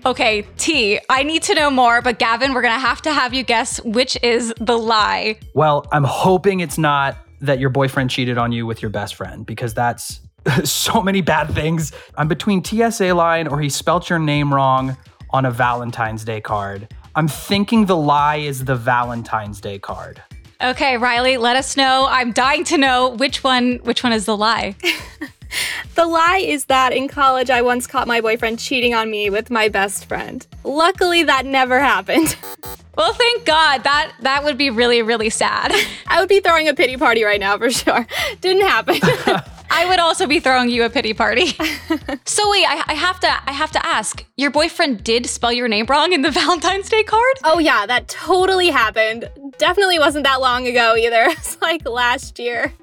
Okay, 0.05 0.47
T, 0.57 0.99
I 1.09 1.23
need 1.23 1.43
to 1.43 1.53
know 1.53 1.69
more, 1.69 2.01
but 2.01 2.17
Gavin, 2.17 2.53
we're 2.53 2.61
gonna 2.61 2.79
have 2.79 3.01
to 3.03 3.13
have 3.13 3.33
you 3.33 3.43
guess 3.43 3.81
which 3.83 4.17
is 4.23 4.53
the 4.59 4.77
lie. 4.77 5.37
Well, 5.53 5.85
I'm 5.91 6.03
hoping 6.03 6.59
it's 6.61 6.77
not 6.77 7.17
that 7.41 7.59
your 7.59 7.69
boyfriend 7.69 8.09
cheated 8.09 8.37
on 8.37 8.51
you 8.51 8.65
with 8.65 8.81
your 8.81 8.89
best 8.89 9.15
friend 9.15 9.45
because 9.45 9.73
that's 9.73 10.21
so 10.63 11.01
many 11.01 11.21
bad 11.21 11.53
things. 11.53 11.91
I'm 12.15 12.27
between 12.27 12.63
TSA 12.63 13.13
line 13.13 13.47
or 13.47 13.59
he 13.59 13.69
spelt 13.69 14.09
your 14.09 14.19
name 14.19 14.53
wrong 14.53 14.97
on 15.31 15.45
a 15.45 15.51
Valentine's 15.51 16.23
Day 16.23 16.41
card. 16.41 16.87
I'm 17.17 17.27
thinking 17.27 17.87
the 17.87 17.97
lie 17.97 18.35
is 18.35 18.65
the 18.65 18.75
Valentine's 18.75 19.59
Day 19.59 19.79
card. 19.79 20.21
Okay, 20.61 20.97
Riley, 20.97 21.37
let 21.37 21.55
us 21.55 21.75
know. 21.75 22.05
I'm 22.07 22.31
dying 22.31 22.63
to 22.65 22.77
know 22.77 23.09
which 23.09 23.43
one 23.43 23.77
which 23.77 24.03
one 24.03 24.13
is 24.13 24.25
the 24.25 24.37
lie. 24.37 24.75
The 25.95 26.05
lie 26.05 26.43
is 26.45 26.65
that 26.65 26.91
in 26.91 27.07
college, 27.07 27.49
I 27.49 27.61
once 27.61 27.87
caught 27.87 28.05
my 28.05 28.19
boyfriend 28.19 28.59
cheating 28.59 28.93
on 28.93 29.09
me 29.09 29.29
with 29.29 29.49
my 29.49 29.69
best 29.69 30.05
friend. 30.05 30.45
Luckily, 30.65 31.23
that 31.23 31.45
never 31.45 31.79
happened. 31.79 32.35
Well, 32.97 33.13
thank 33.13 33.45
God. 33.45 33.83
That 33.83 34.11
that 34.21 34.43
would 34.43 34.57
be 34.57 34.71
really 34.71 35.03
really 35.03 35.29
sad. 35.29 35.71
I 36.07 36.19
would 36.19 36.29
be 36.29 36.39
throwing 36.39 36.67
a 36.67 36.73
pity 36.73 36.97
party 36.97 37.23
right 37.23 37.39
now 37.39 37.55
for 37.59 37.69
sure. 37.69 38.07
Didn't 38.41 38.67
happen. 38.67 38.99
I 39.69 39.85
would 39.87 39.99
also 39.99 40.27
be 40.27 40.39
throwing 40.39 40.69
you 40.69 40.83
a 40.83 40.89
pity 40.89 41.13
party. 41.13 41.47
so 42.25 42.49
wait, 42.49 42.65
I, 42.67 42.83
I 42.87 42.93
have 42.93 43.19
to 43.21 43.27
I 43.27 43.51
have 43.51 43.71
to 43.71 43.85
ask. 43.85 44.25
Your 44.35 44.51
boyfriend 44.51 45.03
did 45.03 45.25
spell 45.27 45.51
your 45.51 45.67
name 45.67 45.85
wrong 45.87 46.13
in 46.13 46.21
the 46.21 46.31
Valentine's 46.41 46.89
Day 46.89 47.03
card? 47.03 47.35
Oh 47.43 47.59
yeah, 47.59 47.85
that 47.85 48.07
totally 48.07 48.69
happened. 48.69 49.29
Definitely 49.57 49.99
wasn't 49.99 50.25
that 50.25 50.41
long 50.41 50.67
ago 50.67 50.95
either. 50.95 51.27
It's 51.37 51.61
like 51.61 51.87
last 51.87 52.39
year. 52.39 52.73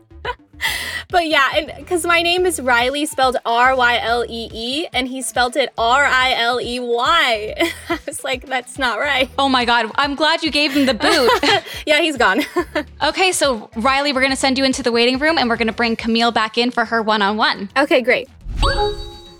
But 1.14 1.28
yeah, 1.28 1.48
and 1.54 1.72
because 1.76 2.04
my 2.04 2.22
name 2.22 2.44
is 2.44 2.60
Riley, 2.60 3.06
spelled 3.06 3.36
R 3.46 3.76
Y 3.76 3.98
L 4.02 4.24
E 4.28 4.50
E, 4.52 4.86
and 4.92 5.06
he 5.06 5.22
spelled 5.22 5.54
it 5.54 5.72
R 5.78 6.04
I 6.04 6.34
L 6.34 6.60
E 6.60 6.80
Y. 6.80 7.54
I 7.88 7.98
was 8.04 8.24
like, 8.24 8.46
that's 8.46 8.80
not 8.80 8.98
right. 8.98 9.30
Oh 9.38 9.48
my 9.48 9.64
god, 9.64 9.92
I'm 9.94 10.16
glad 10.16 10.42
you 10.42 10.50
gave 10.50 10.72
him 10.72 10.86
the 10.86 10.94
boot. 10.94 11.30
yeah, 11.86 12.00
he's 12.00 12.16
gone. 12.16 12.40
okay, 13.02 13.30
so 13.30 13.70
Riley, 13.76 14.12
we're 14.12 14.22
gonna 14.22 14.34
send 14.34 14.58
you 14.58 14.64
into 14.64 14.82
the 14.82 14.90
waiting 14.90 15.20
room 15.20 15.38
and 15.38 15.48
we're 15.48 15.56
gonna 15.56 15.72
bring 15.72 15.94
Camille 15.94 16.32
back 16.32 16.58
in 16.58 16.72
for 16.72 16.84
her 16.84 17.00
one 17.00 17.22
on 17.22 17.36
one. 17.36 17.70
Okay, 17.76 18.02
great. 18.02 18.28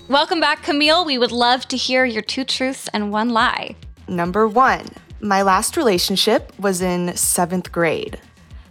Welcome 0.08 0.38
back, 0.38 0.62
Camille. 0.62 1.04
We 1.04 1.18
would 1.18 1.32
love 1.32 1.66
to 1.68 1.76
hear 1.76 2.04
your 2.04 2.22
two 2.22 2.44
truths 2.44 2.88
and 2.94 3.10
one 3.10 3.30
lie. 3.30 3.74
Number 4.06 4.46
one, 4.46 4.86
my 5.18 5.42
last 5.42 5.76
relationship 5.76 6.56
was 6.56 6.80
in 6.80 7.16
seventh 7.16 7.72
grade. 7.72 8.20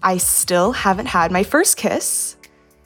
I 0.02 0.18
still 0.18 0.72
haven't 0.72 1.08
had 1.08 1.34
my 1.34 1.44
first 1.44 1.76
kiss, 1.76 2.38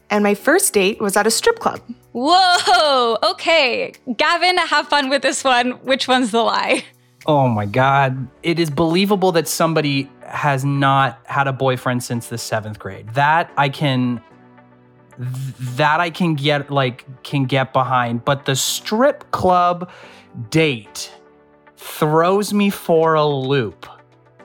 and 0.09 0.23
my 0.23 0.33
first 0.35 0.73
date 0.73 0.99
was 0.99 1.17
at 1.17 1.27
a 1.27 1.31
strip 1.31 1.59
club. 1.59 1.81
Whoa, 2.13 3.17
okay. 3.23 3.93
Gavin, 4.15 4.57
have 4.57 4.87
fun 4.87 5.09
with 5.09 5.21
this 5.21 5.43
one. 5.43 5.71
Which 5.83 6.07
one's 6.07 6.31
the 6.31 6.41
lie? 6.41 6.83
Oh 7.25 7.47
my 7.47 7.65
God. 7.65 8.27
It 8.41 8.59
is 8.59 8.69
believable 8.69 9.31
that 9.33 9.47
somebody 9.47 10.09
has 10.25 10.63
not 10.65 11.19
had 11.25 11.47
a 11.47 11.53
boyfriend 11.53 12.03
since 12.03 12.27
the 12.27 12.37
seventh 12.37 12.79
grade. 12.79 13.09
That 13.09 13.51
I 13.57 13.69
can. 13.69 14.21
That 15.19 15.99
I 15.99 16.11
can 16.11 16.35
get 16.35 16.69
like 16.69 17.05
can 17.23 17.45
get 17.45 17.73
behind, 17.73 18.23
but 18.23 18.45
the 18.45 18.55
strip 18.55 19.29
club 19.31 19.89
date 20.51 21.11
throws 21.75 22.53
me 22.53 22.69
for 22.69 23.15
a 23.15 23.25
loop. 23.25 23.87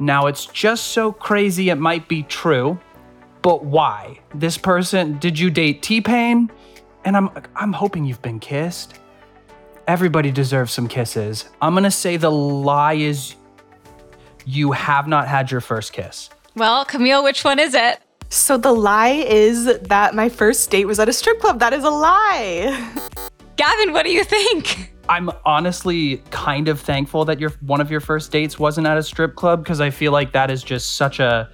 Now, 0.01 0.27
it's 0.27 0.47
just 0.47 0.89
so 0.89 1.13
crazy 1.13 1.69
it 1.69 1.77
might 1.77 2.09
be 2.09 2.23
true, 2.23 2.81
but 3.43 3.65
why? 3.65 4.21
This 4.35 4.57
person, 4.57 5.19
did 5.19 5.39
you 5.39 5.51
date 5.51 5.83
T 5.83 6.01
Pain? 6.01 6.51
And 7.05 7.17
I'm, 7.17 7.31
I'm 7.57 7.73
hoping 7.73 8.05
you've 8.05 8.23
been 8.23 8.41
kissed. 8.41 8.95
Everybody 9.89 10.31
deserves 10.31 10.73
some 10.73 10.87
kisses. 10.87 11.49
I'm 11.61 11.75
gonna 11.75 11.91
say 11.91 12.17
the 12.17 12.31
lie 12.31 12.95
is 12.95 13.35
you 14.47 14.73
have 14.73 15.09
not 15.09 15.27
had 15.27 15.51
your 15.51 15.61
first 15.61 15.93
kiss. 15.93 16.31
Well, 16.55 16.85
Camille, 16.85 17.25
which 17.25 17.45
one 17.45 17.59
is 17.59 17.75
it? 17.75 17.99
So 18.29 18.57
the 18.57 18.73
lie 18.73 19.11
is 19.11 19.65
that 19.65 20.15
my 20.15 20.29
first 20.29 20.71
date 20.71 20.87
was 20.87 20.99
at 20.99 21.09
a 21.09 21.13
strip 21.13 21.41
club. 21.41 21.59
That 21.59 21.73
is 21.73 21.85
a 21.85 21.91
lie. 21.91 22.93
Gavin, 23.57 23.93
what 23.93 24.05
do 24.05 24.13
you 24.13 24.25
think? 24.25 24.95
I'm 25.09 25.31
honestly 25.45 26.19
kind 26.31 26.69
of 26.69 26.81
thankful 26.81 27.25
that 27.25 27.41
your 27.41 27.51
one 27.61 27.81
of 27.81 27.91
your 27.91 28.01
first 28.01 28.31
dates 28.31 28.59
wasn't 28.59 28.87
at 28.87 28.97
a 28.97 29.03
strip 29.03 29.35
club 29.35 29.65
because 29.65 29.81
I 29.81 29.91
feel 29.91 30.13
like 30.13 30.33
that 30.33 30.51
is 30.51 30.63
just 30.63 30.97
such 30.97 31.19
a 31.21 31.51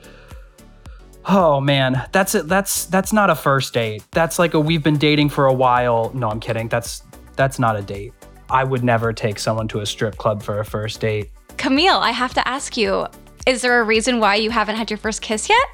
Oh 1.31 1.61
man, 1.61 2.09
that's 2.11 2.35
a, 2.35 2.43
that's 2.43 2.87
that's 2.87 3.13
not 3.13 3.29
a 3.29 3.35
first 3.35 3.75
date. 3.75 4.03
That's 4.13 4.39
like 4.39 4.55
a 4.55 4.61
we've 4.61 4.83
been 4.83 4.97
dating 4.97 5.29
for 5.29 5.47
a 5.47 5.53
while. 5.53 6.11
No, 6.15 6.31
I'm 6.31 6.41
kidding. 6.41 6.69
That's 6.69 7.03
that's 7.37 7.59
not 7.59 7.77
a 7.77 7.83
date. 7.83 8.15
I 8.49 8.65
would 8.65 8.83
never 8.83 9.13
take 9.13 9.39
someone 9.39 9.69
to 9.69 9.81
a 9.81 9.87
strip 9.87 10.17
club 10.17 10.43
for 10.43 10.61
a 10.61 10.65
first 10.65 11.01
date. 11.01 11.31
Camille, 11.59 11.99
I 11.99 12.13
have 12.13 12.33
to 12.33 12.49
ask 12.49 12.79
you, 12.79 13.07
is 13.47 13.61
there 13.61 13.79
a 13.79 13.85
reason 13.85 14.21
why 14.21 14.37
you 14.37 14.51
haven't 14.51 14.77
had 14.77 14.91
your 14.91 14.97
first 14.97 15.21
kiss 15.21 15.51
yet? 15.51 15.67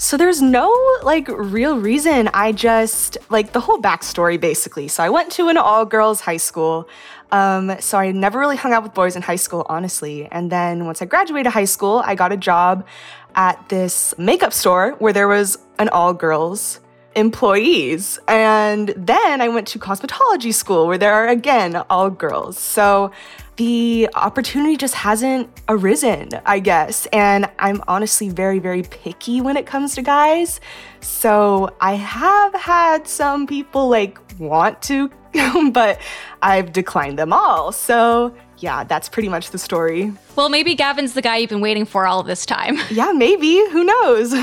So 0.00 0.16
there's 0.16 0.40
no 0.40 0.72
like 1.02 1.26
real 1.26 1.76
reason. 1.76 2.30
I 2.32 2.52
just 2.52 3.18
like 3.30 3.52
the 3.52 3.58
whole 3.58 3.78
backstory 3.82 4.40
basically. 4.40 4.86
So 4.86 5.02
I 5.02 5.10
went 5.10 5.32
to 5.32 5.48
an 5.48 5.56
all 5.56 5.84
girls 5.84 6.20
high 6.20 6.36
school. 6.36 6.88
Um, 7.32 7.74
so 7.80 7.98
I 7.98 8.12
never 8.12 8.38
really 8.38 8.56
hung 8.56 8.72
out 8.72 8.84
with 8.84 8.94
boys 8.94 9.16
in 9.16 9.22
high 9.22 9.36
school, 9.36 9.66
honestly. 9.68 10.28
And 10.30 10.52
then 10.52 10.86
once 10.86 11.02
I 11.02 11.06
graduated 11.06 11.52
high 11.52 11.64
school, 11.64 12.00
I 12.06 12.14
got 12.14 12.30
a 12.30 12.36
job 12.36 12.86
at 13.34 13.68
this 13.68 14.14
makeup 14.18 14.52
store 14.52 14.92
where 15.00 15.12
there 15.12 15.26
was 15.26 15.58
an 15.80 15.88
all 15.88 16.14
girls 16.14 16.78
employees. 17.16 18.20
And 18.28 18.90
then 18.96 19.40
I 19.40 19.48
went 19.48 19.66
to 19.68 19.80
cosmetology 19.80 20.54
school 20.54 20.86
where 20.86 20.98
there 20.98 21.12
are 21.12 21.26
again 21.26 21.74
all 21.90 22.08
girls. 22.08 22.56
So 22.56 23.10
the 23.58 24.08
opportunity 24.14 24.76
just 24.76 24.94
hasn't 24.94 25.50
arisen, 25.68 26.30
I 26.46 26.60
guess. 26.60 27.06
And 27.12 27.50
I'm 27.58 27.82
honestly 27.88 28.28
very, 28.28 28.60
very 28.60 28.82
picky 28.82 29.40
when 29.40 29.56
it 29.56 29.66
comes 29.66 29.96
to 29.96 30.02
guys. 30.02 30.60
So 31.00 31.74
I 31.80 31.94
have 31.94 32.54
had 32.54 33.08
some 33.08 33.48
people 33.48 33.88
like 33.88 34.18
want 34.38 34.80
to, 34.82 35.10
but 35.72 36.00
I've 36.40 36.72
declined 36.72 37.18
them 37.18 37.32
all. 37.32 37.72
So 37.72 38.32
yeah, 38.58 38.84
that's 38.84 39.08
pretty 39.08 39.28
much 39.28 39.50
the 39.50 39.58
story. 39.58 40.12
Well, 40.36 40.48
maybe 40.48 40.74
Gavin's 40.74 41.14
the 41.14 41.22
guy 41.22 41.36
you've 41.36 41.50
been 41.50 41.60
waiting 41.60 41.84
for 41.84 42.06
all 42.06 42.22
this 42.22 42.44
time. 42.44 42.78
Yeah, 42.90 43.12
maybe. 43.12 43.58
Who 43.70 43.84
knows? 43.84 44.34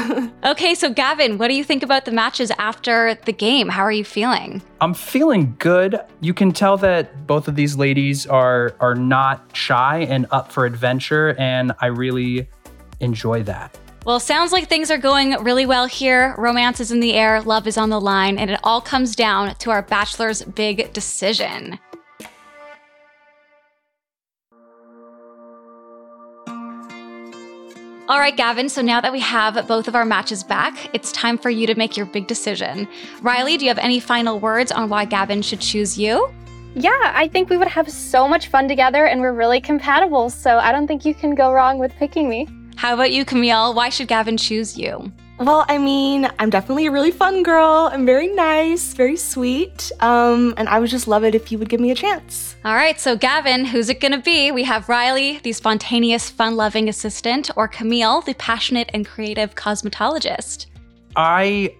okay, 0.45 0.75
so 0.75 0.89
Gavin, 0.89 1.37
what 1.37 1.49
do 1.49 1.55
you 1.55 1.63
think 1.63 1.83
about 1.83 2.05
the 2.05 2.11
matches 2.11 2.51
after 2.57 3.15
the 3.25 3.33
game? 3.33 3.67
How 3.67 3.81
are 3.81 3.91
you 3.91 4.05
feeling? 4.05 4.61
I'm 4.79 4.93
feeling 4.93 5.55
good. 5.59 5.99
You 6.21 6.33
can 6.33 6.51
tell 6.53 6.77
that 6.77 7.27
both 7.27 7.49
of 7.49 7.55
these 7.55 7.75
ladies 7.75 8.25
are 8.27 8.73
are 8.79 8.95
not 8.95 9.43
shy 9.53 9.99
and 10.09 10.25
up 10.31 10.53
for 10.53 10.65
adventure 10.65 11.35
and 11.37 11.73
I 11.81 11.87
really 11.87 12.47
enjoy 13.01 13.43
that. 13.43 13.77
Well, 14.05 14.19
sounds 14.19 14.51
like 14.51 14.69
things 14.69 14.91
are 14.91 14.99
going 14.99 15.31
really 15.43 15.65
well 15.65 15.87
here. 15.87 16.35
Romance 16.37 16.79
is 16.79 16.91
in 16.91 16.99
the 16.99 17.15
air, 17.15 17.41
love 17.41 17.65
is 17.65 17.75
on 17.75 17.89
the 17.89 17.99
line, 17.99 18.37
and 18.37 18.51
it 18.51 18.59
all 18.63 18.79
comes 18.79 19.15
down 19.15 19.55
to 19.55 19.71
our 19.71 19.81
bachelor's 19.81 20.43
big 20.43 20.93
decision. 20.93 21.79
All 28.07 28.19
right, 28.19 28.37
Gavin, 28.37 28.69
so 28.69 28.83
now 28.83 29.01
that 29.01 29.11
we 29.11 29.19
have 29.21 29.67
both 29.67 29.87
of 29.87 29.95
our 29.95 30.05
matches 30.05 30.43
back, 30.43 30.93
it's 30.93 31.11
time 31.11 31.39
for 31.39 31.49
you 31.49 31.65
to 31.65 31.73
make 31.73 31.97
your 31.97 32.05
big 32.05 32.27
decision. 32.27 32.87
Riley, 33.23 33.57
do 33.57 33.65
you 33.65 33.69
have 33.69 33.79
any 33.79 33.99
final 33.99 34.39
words 34.39 34.71
on 34.71 34.89
why 34.89 35.05
Gavin 35.05 35.41
should 35.41 35.59
choose 35.59 35.97
you? 35.97 36.31
Yeah, 36.75 36.91
I 37.15 37.27
think 37.27 37.49
we 37.49 37.57
would 37.57 37.67
have 37.67 37.89
so 37.89 38.27
much 38.27 38.49
fun 38.49 38.67
together 38.67 39.07
and 39.07 39.21
we're 39.21 39.33
really 39.33 39.59
compatible, 39.59 40.29
so 40.29 40.59
I 40.59 40.71
don't 40.71 40.85
think 40.85 41.03
you 41.03 41.15
can 41.15 41.33
go 41.33 41.51
wrong 41.51 41.79
with 41.79 41.91
picking 41.95 42.29
me. 42.29 42.47
How 42.75 42.93
about 42.93 43.11
you, 43.11 43.25
Camille? 43.25 43.73
Why 43.73 43.89
should 43.89 44.07
Gavin 44.07 44.37
choose 44.37 44.77
you? 44.77 45.11
Well, 45.37 45.65
I 45.67 45.77
mean, 45.77 46.29
I'm 46.39 46.49
definitely 46.49 46.85
a 46.85 46.91
really 46.91 47.11
fun 47.11 47.43
girl. 47.43 47.89
I'm 47.91 48.05
very 48.05 48.27
nice, 48.27 48.93
very 48.93 49.17
sweet. 49.17 49.91
Um, 49.99 50.53
and 50.55 50.69
I 50.69 50.79
would 50.79 50.89
just 50.89 51.09
love 51.09 51.25
it 51.25 51.35
if 51.35 51.51
you 51.51 51.59
would 51.59 51.67
give 51.67 51.81
me 51.81 51.91
a 51.91 51.95
chance. 51.95 52.55
All 52.63 52.75
right, 52.75 52.97
so 52.97 53.17
Gavin, 53.17 53.65
who's 53.65 53.89
it 53.89 53.99
gonna 53.99 54.21
be? 54.21 54.51
We 54.51 54.63
have 54.63 54.87
Riley, 54.87 55.39
the 55.43 55.51
spontaneous, 55.51 56.29
fun 56.29 56.55
loving 56.55 56.87
assistant, 56.87 57.49
or 57.57 57.67
Camille, 57.67 58.21
the 58.21 58.33
passionate 58.35 58.89
and 58.93 59.05
creative 59.05 59.55
cosmetologist. 59.55 60.67
I 61.17 61.75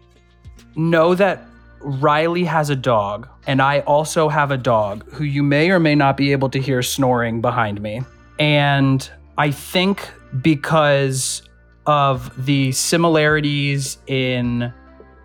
know 0.76 1.16
that 1.16 1.48
Riley 1.80 2.44
has 2.44 2.70
a 2.70 2.76
dog, 2.76 3.28
and 3.48 3.62
I 3.62 3.80
also 3.82 4.28
have 4.28 4.52
a 4.52 4.58
dog 4.58 5.10
who 5.12 5.24
you 5.24 5.44
may 5.44 5.70
or 5.70 5.80
may 5.80 5.96
not 5.96 6.18
be 6.18 6.34
able 6.34 6.50
to 6.50 6.60
hear 6.60 6.82
snoring 6.82 7.40
behind 7.40 7.82
me. 7.82 8.02
And 8.38 9.10
I 9.38 9.52
think 9.52 10.10
because 10.42 11.42
of 11.88 12.46
the 12.46 12.72
similarities 12.72 13.98
in 14.08 14.74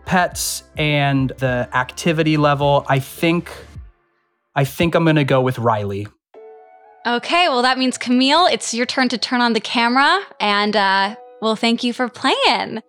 pets 0.06 0.64
and 0.76 1.30
the 1.38 1.68
activity 1.72 2.36
level, 2.36 2.84
I 2.88 2.98
think 2.98 3.50
I 4.54 4.64
think 4.64 4.94
I'm 4.94 5.04
going 5.04 5.16
to 5.16 5.24
go 5.24 5.40
with 5.40 5.58
Riley. 5.58 6.08
Okay, 7.06 7.48
well 7.48 7.62
that 7.62 7.78
means 7.78 7.96
Camille, 7.96 8.46
it's 8.46 8.74
your 8.74 8.86
turn 8.86 9.08
to 9.08 9.18
turn 9.18 9.40
on 9.40 9.52
the 9.52 9.60
camera 9.60 10.20
and 10.38 10.76
uh 10.76 11.16
well 11.40 11.56
thank 11.56 11.82
you 11.82 11.92
for 11.92 12.08
playing. 12.08 12.82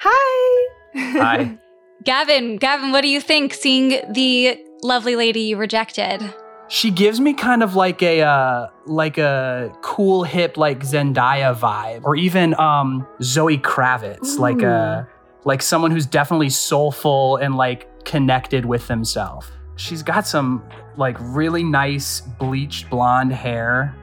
Hi. 0.00 0.68
Hi. 0.94 1.58
Gavin, 2.04 2.56
Gavin, 2.56 2.92
what 2.92 3.00
do 3.02 3.08
you 3.08 3.20
think 3.20 3.52
seeing 3.52 4.00
the 4.12 4.58
lovely 4.82 5.16
lady 5.16 5.40
you 5.40 5.56
rejected? 5.56 6.22
She 6.68 6.90
gives 6.90 7.18
me 7.18 7.32
kind 7.32 7.62
of 7.62 7.74
like 7.74 8.02
a 8.02 8.20
uh, 8.20 8.68
like 8.86 9.18
a 9.18 9.72
cool 9.82 10.24
hip 10.24 10.56
like 10.56 10.80
Zendaya 10.80 11.58
vibe 11.58 12.04
or 12.04 12.14
even 12.14 12.58
um 12.60 13.06
Zoe 13.22 13.58
Kravitz 13.58 14.36
Ooh. 14.36 14.40
like 14.40 14.62
a 14.62 15.08
like 15.44 15.62
someone 15.62 15.90
who's 15.90 16.06
definitely 16.06 16.50
soulful 16.50 17.36
and 17.36 17.56
like 17.56 18.04
connected 18.04 18.64
with 18.66 18.86
themselves. 18.86 19.50
She's 19.76 20.02
got 20.02 20.26
some 20.26 20.62
like 20.96 21.16
really 21.20 21.62
nice 21.62 22.20
bleached 22.20 22.90
blonde 22.90 23.32
hair 23.32 23.94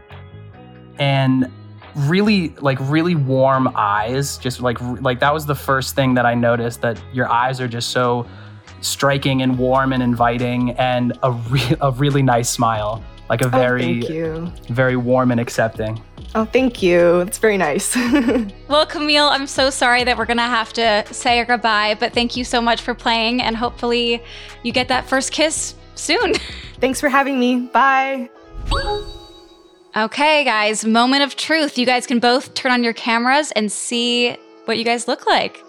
and 0.97 1.51
really 1.95 2.49
like 2.59 2.77
really 2.81 3.15
warm 3.15 3.71
eyes 3.75 4.37
just 4.37 4.59
like 4.59 4.81
like 5.01 5.19
that 5.19 5.33
was 5.33 5.45
the 5.45 5.55
first 5.55 5.95
thing 5.95 6.13
that 6.15 6.25
I 6.25 6.33
noticed 6.33 6.81
that 6.81 7.01
your 7.13 7.29
eyes 7.29 7.61
are 7.61 7.67
just 7.67 7.89
so 7.89 8.25
striking 8.85 9.41
and 9.41 9.57
warm 9.57 9.91
and 9.93 10.01
inviting 10.03 10.71
and 10.71 11.17
a, 11.23 11.31
re- 11.31 11.75
a 11.81 11.91
really 11.91 12.21
nice 12.23 12.49
smile. 12.49 13.03
like 13.29 13.41
a 13.41 13.47
Oh, 13.47 13.49
very, 13.49 13.81
thank 14.01 14.09
you. 14.09 14.51
very 14.69 14.95
warm 14.95 15.31
and 15.31 15.39
accepting. 15.41 16.01
Oh, 16.35 16.45
thank 16.45 16.83
you. 16.83 17.21
It's 17.21 17.37
very 17.37 17.57
nice. 17.57 17.95
Well, 18.67 18.85
Camille, 18.85 19.27
I'm 19.27 19.47
so 19.47 19.69
sorry 19.69 20.03
that 20.03 20.17
we're 20.17 20.25
going 20.25 20.37
to 20.37 20.43
have 20.43 20.73
to 20.73 21.05
say 21.11 21.43
goodbye, 21.45 21.95
but 21.99 22.13
thank 22.13 22.35
you 22.35 22.43
so 22.43 22.59
much 22.61 22.81
for 22.81 22.93
playing, 22.93 23.41
and 23.41 23.55
hopefully 23.55 24.21
you 24.63 24.71
get 24.71 24.87
that 24.89 25.05
first 25.07 25.31
kiss 25.31 25.75
soon. 25.95 26.33
Thanks 26.81 26.99
for 26.99 27.09
having 27.09 27.39
me. 27.39 27.67
Bye. 27.67 28.29
okay, 29.95 30.43
guys, 30.43 30.83
moment 30.83 31.23
of 31.23 31.35
truth. 31.35 31.77
You 31.77 31.85
guys 31.85 32.05
can 32.07 32.19
both 32.19 32.53
turn 32.53 32.71
on 32.71 32.83
your 32.83 32.93
cameras 32.93 33.51
and 33.51 33.71
see 33.71 34.35
what 34.65 34.77
you 34.77 34.83
guys 34.83 35.07
look 35.07 35.25
like. 35.25 35.63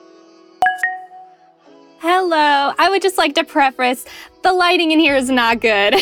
Hello. 2.08 2.72
I 2.78 2.88
would 2.88 3.02
just 3.02 3.18
like 3.18 3.34
to 3.34 3.42
preface 3.42 4.04
the 4.42 4.52
lighting 4.52 4.92
in 4.92 5.00
here 5.00 5.16
is 5.16 5.28
not 5.28 5.60
good. 5.60 5.92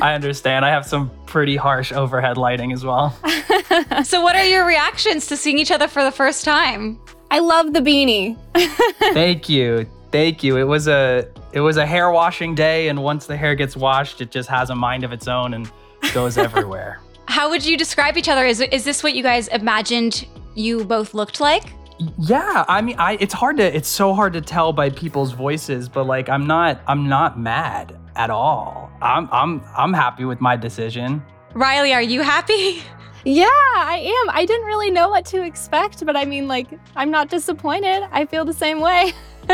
I 0.00 0.12
understand. 0.14 0.64
I 0.64 0.68
have 0.68 0.86
some 0.86 1.10
pretty 1.26 1.56
harsh 1.56 1.90
overhead 1.90 2.36
lighting 2.36 2.70
as 2.72 2.84
well. 2.84 3.18
So, 4.04 4.20
what 4.20 4.36
are 4.36 4.44
your 4.44 4.64
reactions 4.66 5.26
to 5.28 5.36
seeing 5.36 5.58
each 5.58 5.70
other 5.70 5.88
for 5.88 6.04
the 6.04 6.12
first 6.12 6.44
time? 6.44 7.00
I 7.30 7.40
love 7.40 7.72
the 7.72 7.80
beanie. 7.80 8.36
Thank 9.14 9.48
you. 9.48 9.88
Thank 10.12 10.44
you. 10.44 10.58
It 10.58 10.64
was 10.64 10.86
a 10.86 11.26
it 11.52 11.60
was 11.60 11.78
a 11.78 11.86
hair 11.86 12.10
washing 12.10 12.54
day 12.54 12.88
and 12.88 13.02
once 13.02 13.26
the 13.26 13.36
hair 13.36 13.56
gets 13.56 13.76
washed, 13.76 14.20
it 14.20 14.30
just 14.30 14.48
has 14.48 14.70
a 14.70 14.74
mind 14.76 15.02
of 15.02 15.12
its 15.12 15.26
own 15.26 15.54
and 15.54 15.70
goes 16.12 16.38
everywhere. 16.38 17.00
How 17.26 17.50
would 17.50 17.64
you 17.64 17.76
describe 17.76 18.16
each 18.16 18.28
other? 18.28 18.44
Is, 18.44 18.60
is 18.60 18.84
this 18.84 19.02
what 19.02 19.14
you 19.14 19.22
guys 19.22 19.48
imagined 19.48 20.26
you 20.54 20.84
both 20.84 21.14
looked 21.14 21.40
like? 21.40 21.64
Yeah, 22.18 22.64
I 22.68 22.80
mean, 22.80 22.96
I 22.98 23.16
it's 23.20 23.34
hard 23.34 23.56
to 23.58 23.76
it's 23.76 23.88
so 23.88 24.14
hard 24.14 24.32
to 24.34 24.40
tell 24.40 24.72
by 24.72 24.90
people's 24.90 25.32
voices, 25.32 25.88
but 25.88 26.04
like 26.04 26.28
I'm 26.28 26.46
not 26.46 26.80
I'm 26.86 27.08
not 27.08 27.38
mad 27.38 27.98
at 28.16 28.30
all. 28.30 28.90
I'm 29.00 29.28
I'm 29.32 29.62
I'm 29.76 29.92
happy 29.92 30.24
with 30.24 30.40
my 30.40 30.56
decision. 30.56 31.22
Riley, 31.54 31.92
are 31.92 32.02
you 32.02 32.22
happy? 32.22 32.82
Yeah, 33.24 33.46
I 33.46 33.98
am. 33.98 34.30
I 34.36 34.44
didn't 34.44 34.66
really 34.66 34.90
know 34.90 35.08
what 35.08 35.24
to 35.26 35.44
expect, 35.44 36.04
but 36.04 36.16
I 36.16 36.24
mean, 36.24 36.48
like, 36.48 36.66
I'm 36.96 37.12
not 37.12 37.28
disappointed. 37.28 38.02
I 38.10 38.26
feel 38.26 38.44
the 38.44 38.52
same 38.52 38.80
way. 38.80 39.12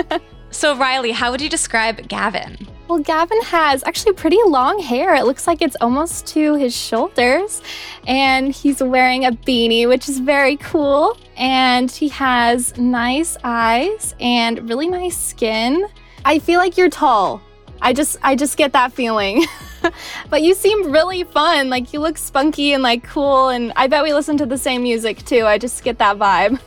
So, 0.50 0.76
Riley, 0.76 1.12
how 1.12 1.30
would 1.30 1.40
you 1.40 1.48
describe 1.48 2.08
Gavin? 2.08 2.56
Well, 2.88 3.00
Gavin 3.00 3.42
has 3.42 3.84
actually 3.84 4.14
pretty 4.14 4.38
long 4.46 4.78
hair. 4.78 5.14
It 5.14 5.26
looks 5.26 5.46
like 5.46 5.60
it's 5.60 5.76
almost 5.78 6.26
to 6.28 6.54
his 6.54 6.74
shoulders. 6.74 7.60
And 8.06 8.50
he's 8.50 8.82
wearing 8.82 9.26
a 9.26 9.32
beanie, 9.32 9.86
which 9.86 10.08
is 10.08 10.20
very 10.20 10.56
cool. 10.56 11.18
And 11.36 11.90
he 11.90 12.08
has 12.08 12.78
nice 12.78 13.36
eyes 13.44 14.14
and 14.20 14.66
really 14.70 14.88
nice 14.88 15.18
skin. 15.18 15.86
I 16.24 16.38
feel 16.38 16.58
like 16.58 16.78
you're 16.78 16.88
tall. 16.88 17.42
I 17.82 17.92
just 17.92 18.16
I 18.22 18.34
just 18.34 18.56
get 18.56 18.72
that 18.72 18.94
feeling. 18.94 19.44
but 20.30 20.40
you 20.40 20.54
seem 20.54 20.90
really 20.90 21.24
fun. 21.24 21.68
Like 21.68 21.92
you 21.92 22.00
look 22.00 22.16
spunky 22.16 22.72
and 22.72 22.82
like 22.82 23.04
cool 23.04 23.50
and 23.50 23.70
I 23.76 23.88
bet 23.88 24.02
we 24.02 24.14
listen 24.14 24.38
to 24.38 24.46
the 24.46 24.56
same 24.56 24.82
music 24.82 25.26
too. 25.26 25.44
I 25.44 25.58
just 25.58 25.84
get 25.84 25.98
that 25.98 26.16
vibe. 26.16 26.58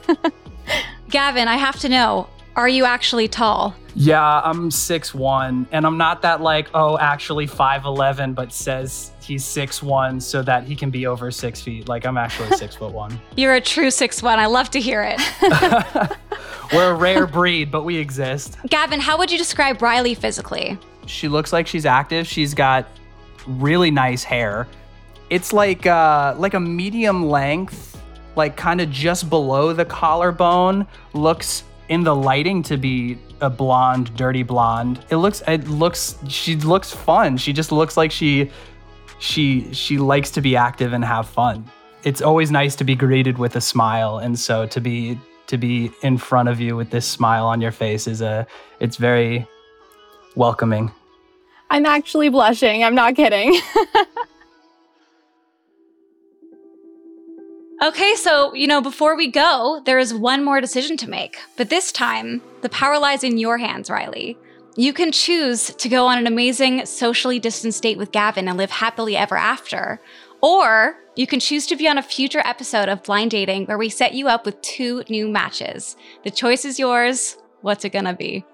Gavin, 1.09 1.47
I 1.47 1.57
have 1.57 1.79
to 1.79 1.89
know 1.89 2.27
are 2.55 2.67
you 2.67 2.85
actually 2.85 3.27
tall? 3.27 3.75
Yeah, 3.95 4.41
I'm 4.43 4.71
six 4.71 5.13
one, 5.13 5.67
and 5.71 5.85
I'm 5.85 5.97
not 5.97 6.21
that 6.21 6.41
like 6.41 6.69
oh 6.73 6.97
actually 6.97 7.45
five 7.47 7.85
eleven, 7.85 8.33
but 8.33 8.53
says 8.53 9.11
he's 9.21 9.43
six 9.43 9.83
one 9.83 10.19
so 10.19 10.41
that 10.43 10.63
he 10.63 10.75
can 10.75 10.89
be 10.89 11.07
over 11.07 11.29
six 11.31 11.61
feet. 11.61 11.87
Like 11.87 12.05
I'm 12.05 12.17
actually 12.17 12.51
six 12.57 12.75
foot 12.75 12.93
one. 12.93 13.19
You're 13.35 13.55
a 13.55 13.61
true 13.61 13.91
6 13.91 14.23
1. 14.23 14.39
I 14.39 14.45
love 14.45 14.69
to 14.71 14.79
hear 14.79 15.03
it. 15.03 15.19
We're 16.73 16.91
a 16.91 16.95
rare 16.95 17.27
breed, 17.27 17.69
but 17.69 17.83
we 17.83 17.97
exist. 17.97 18.57
Gavin, 18.69 18.99
how 18.99 19.17
would 19.17 19.29
you 19.29 19.37
describe 19.37 19.81
Riley 19.81 20.13
physically? 20.13 20.77
She 21.05 21.27
looks 21.27 21.51
like 21.51 21.67
she's 21.67 21.85
active. 21.85 22.27
She's 22.27 22.53
got 22.53 22.87
really 23.45 23.91
nice 23.91 24.23
hair. 24.23 24.67
It's 25.29 25.51
like 25.51 25.85
uh 25.85 26.35
like 26.37 26.53
a 26.53 26.59
medium 26.59 27.29
length, 27.29 27.97
like 28.35 28.55
kind 28.55 28.79
of 28.79 28.89
just 28.89 29.29
below 29.29 29.73
the 29.73 29.85
collarbone. 29.85 30.87
Looks 31.13 31.63
in 31.91 32.05
the 32.05 32.15
lighting 32.15 32.63
to 32.63 32.77
be 32.77 33.17
a 33.41 33.49
blonde, 33.49 34.15
dirty 34.15 34.43
blonde. 34.43 35.03
It 35.09 35.17
looks 35.17 35.43
it 35.45 35.67
looks 35.67 36.17
she 36.29 36.55
looks 36.55 36.89
fun. 36.89 37.35
She 37.35 37.51
just 37.51 37.69
looks 37.69 37.97
like 37.97 38.11
she 38.11 38.49
she 39.19 39.71
she 39.73 39.97
likes 39.97 40.31
to 40.31 40.41
be 40.41 40.55
active 40.55 40.93
and 40.93 41.03
have 41.03 41.27
fun. 41.27 41.69
It's 42.05 42.21
always 42.21 42.49
nice 42.49 42.75
to 42.77 42.85
be 42.85 42.95
greeted 42.95 43.37
with 43.37 43.57
a 43.57 43.61
smile 43.61 44.19
and 44.19 44.39
so 44.39 44.65
to 44.67 44.79
be 44.79 45.19
to 45.47 45.57
be 45.57 45.91
in 46.01 46.17
front 46.17 46.47
of 46.47 46.61
you 46.61 46.77
with 46.77 46.91
this 46.91 47.05
smile 47.05 47.45
on 47.45 47.59
your 47.59 47.73
face 47.73 48.07
is 48.07 48.21
a 48.21 48.47
it's 48.79 48.95
very 48.95 49.45
welcoming. 50.37 50.93
I'm 51.69 51.85
actually 51.85 52.29
blushing. 52.29 52.85
I'm 52.85 52.95
not 52.95 53.15
kidding. 53.17 53.59
Okay, 57.81 58.13
so, 58.15 58.53
you 58.53 58.67
know, 58.67 58.79
before 58.79 59.15
we 59.15 59.27
go, 59.31 59.81
there 59.85 59.97
is 59.97 60.13
one 60.13 60.43
more 60.45 60.61
decision 60.61 60.97
to 60.97 61.09
make. 61.09 61.37
But 61.57 61.69
this 61.69 61.91
time, 61.91 62.41
the 62.61 62.69
power 62.69 62.99
lies 62.99 63.23
in 63.23 63.39
your 63.39 63.57
hands, 63.57 63.89
Riley. 63.89 64.37
You 64.75 64.93
can 64.93 65.11
choose 65.11 65.73
to 65.73 65.89
go 65.89 66.05
on 66.05 66.19
an 66.19 66.27
amazing 66.27 66.85
socially 66.85 67.39
distanced 67.39 67.81
date 67.81 67.97
with 67.97 68.11
Gavin 68.11 68.47
and 68.47 68.57
live 68.57 68.69
happily 68.69 69.17
ever 69.17 69.35
after. 69.35 69.99
Or 70.41 70.95
you 71.15 71.25
can 71.25 71.39
choose 71.39 71.65
to 71.67 71.75
be 71.75 71.87
on 71.87 71.97
a 71.97 72.03
future 72.03 72.41
episode 72.45 72.87
of 72.87 73.03
Blind 73.03 73.31
Dating 73.31 73.65
where 73.65 73.79
we 73.79 73.89
set 73.89 74.13
you 74.13 74.27
up 74.27 74.45
with 74.45 74.61
two 74.61 75.03
new 75.09 75.27
matches. 75.27 75.95
The 76.23 76.31
choice 76.31 76.65
is 76.65 76.77
yours. 76.77 77.37
What's 77.61 77.83
it 77.83 77.91
gonna 77.93 78.13
be? 78.15 78.45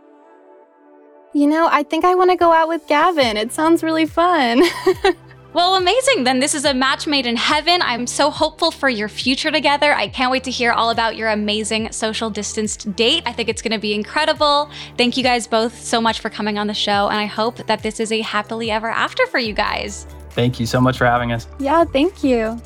you 1.37 1.45
know, 1.45 1.67
I 1.71 1.83
think 1.83 2.03
I 2.03 2.15
want 2.15 2.31
to 2.31 2.35
go 2.35 2.51
out 2.51 2.67
with 2.67 2.87
Gavin. 2.87 3.37
It 3.37 3.51
sounds 3.51 3.83
really 3.83 4.07
fun. 4.07 4.63
Well, 5.57 5.73
amazing. 5.73 6.23
Then 6.23 6.39
this 6.39 6.53
is 6.53 6.65
a 6.65 6.73
match 6.75 7.07
made 7.07 7.25
in 7.25 7.35
heaven. 7.35 7.81
I'm 7.81 8.05
so 8.05 8.29
hopeful 8.29 8.69
for 8.69 8.89
your 8.89 9.09
future 9.09 9.49
together. 9.49 9.91
I 9.91 10.07
can't 10.07 10.29
wait 10.29 10.43
to 10.43 10.51
hear 10.51 10.71
all 10.71 10.91
about 10.91 11.15
your 11.15 11.29
amazing 11.29 11.91
social 11.91 12.29
distanced 12.29 12.95
date. 12.95 13.23
I 13.25 13.31
think 13.31 13.49
it's 13.49 13.63
going 13.63 13.71
to 13.71 13.79
be 13.79 13.95
incredible. 13.95 14.69
Thank 14.99 15.17
you 15.17 15.23
guys 15.23 15.47
both 15.47 15.81
so 15.81 15.99
much 15.99 16.19
for 16.19 16.29
coming 16.29 16.59
on 16.59 16.67
the 16.67 16.75
show, 16.75 17.09
and 17.09 17.17
I 17.17 17.25
hope 17.25 17.55
that 17.65 17.81
this 17.81 17.99
is 17.99 18.11
a 18.11 18.21
happily 18.21 18.69
ever 18.69 18.87
after 18.87 19.25
for 19.25 19.39
you 19.39 19.53
guys. 19.53 20.05
Thank 20.29 20.59
you 20.59 20.67
so 20.67 20.79
much 20.79 20.95
for 20.95 21.07
having 21.07 21.31
us. 21.31 21.47
yeah, 21.57 21.85
thank 21.85 22.23
you. 22.23 22.61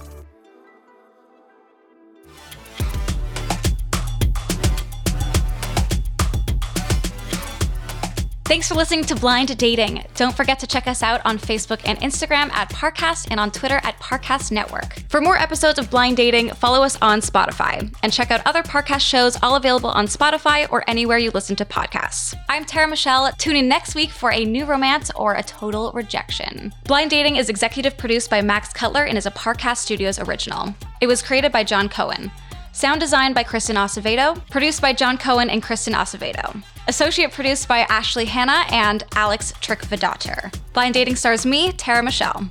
Thanks 8.52 8.68
for 8.68 8.76
listening 8.76 9.06
to 9.06 9.16
Blind 9.16 9.58
Dating. 9.58 10.04
Don't 10.16 10.36
forget 10.36 10.60
to 10.60 10.68
check 10.68 10.86
us 10.86 11.02
out 11.02 11.22
on 11.24 11.38
Facebook 11.38 11.80
and 11.86 11.98
Instagram 12.00 12.52
at 12.52 12.70
Parcast 12.70 13.30
and 13.32 13.40
on 13.40 13.50
Twitter 13.50 13.80
at 13.82 13.98
Parcast 14.02 14.52
Network. 14.52 15.06
For 15.08 15.22
more 15.22 15.38
episodes 15.38 15.80
of 15.80 15.90
Blind 15.90 16.18
Dating, 16.18 16.50
follow 16.50 16.84
us 16.84 16.98
on 17.02 17.22
Spotify 17.22 17.96
and 18.04 18.12
check 18.12 18.30
out 18.30 18.46
other 18.46 18.62
Parcast 18.62 19.08
shows, 19.08 19.38
all 19.42 19.56
available 19.56 19.92
on 19.92 20.06
Spotify 20.06 20.68
or 20.70 20.84
anywhere 20.90 21.18
you 21.18 21.32
listen 21.32 21.56
to 21.56 21.64
podcasts. 21.64 22.36
I'm 22.50 22.66
Tara 22.66 22.90
Michelle. 22.90 23.32
Tune 23.38 23.56
in 23.56 23.70
next 23.70 23.96
week 23.96 24.10
for 24.10 24.34
a 24.34 24.44
new 24.44 24.66
romance 24.66 25.12
or 25.16 25.36
a 25.36 25.44
total 25.44 25.94
rejection. 25.94 26.74
Blind 26.84 27.10
Dating 27.10 27.38
is 27.38 27.48
executive 27.48 27.98
produced 27.98 28.30
by 28.30 28.42
Max 28.42 28.74
Cutler 28.74 29.06
and 29.06 29.18
is 29.18 29.26
a 29.26 29.32
Parcast 29.32 29.78
Studios 29.78 30.20
original. 30.20 30.76
It 31.00 31.08
was 31.08 31.22
created 31.22 31.54
by 31.54 31.64
John 31.64 31.88
Cohen. 31.88 32.30
Sound 32.74 33.02
designed 33.02 33.36
by 33.36 33.44
Kristen 33.44 33.76
Acevedo, 33.76 34.42
produced 34.50 34.82
by 34.82 34.94
John 34.94 35.18
Cohen 35.18 35.50
and 35.50 35.62
Kristen 35.62 35.94
Acevedo. 35.94 36.64
Associate 36.88 37.32
produced 37.32 37.68
by 37.68 37.80
Ashley 37.80 38.26
Hanna 38.26 38.64
and 38.70 39.04
Alex 39.16 39.54
Trickvedater. 39.62 40.54
Blind 40.74 40.94
Dating 40.94 41.16
stars 41.16 41.46
me, 41.46 41.72
Tara 41.74 42.02
Michelle. 42.02 42.48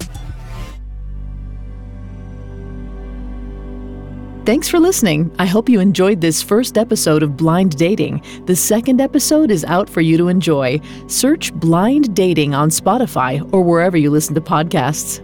Thanks 4.47 4.69
for 4.69 4.81
listening. 4.81 5.35
I 5.39 5.47
hope 5.47 5.69
you 5.69 5.81
enjoyed 5.81 6.21
this 6.21 6.43
first 6.43 6.79
episode 6.79 7.23
of 7.23 7.37
Blind 7.37 7.77
Dating. 7.77 8.23
The 8.47 8.57
second 8.57 9.01
episode 9.01 9.51
is 9.51 9.65
out 9.65 9.89
for 9.89 10.01
you 10.01 10.17
to 10.17 10.29
enjoy. 10.29 10.81
Search 11.09 11.53
Blind 11.55 12.15
Dating 12.15 12.55
on 12.55 12.71
Spotify 12.71 13.49
or 13.53 13.63
wherever 13.63 13.97
you 13.97 14.11
listen 14.11 14.35
to 14.35 14.41
podcasts. 14.41 15.21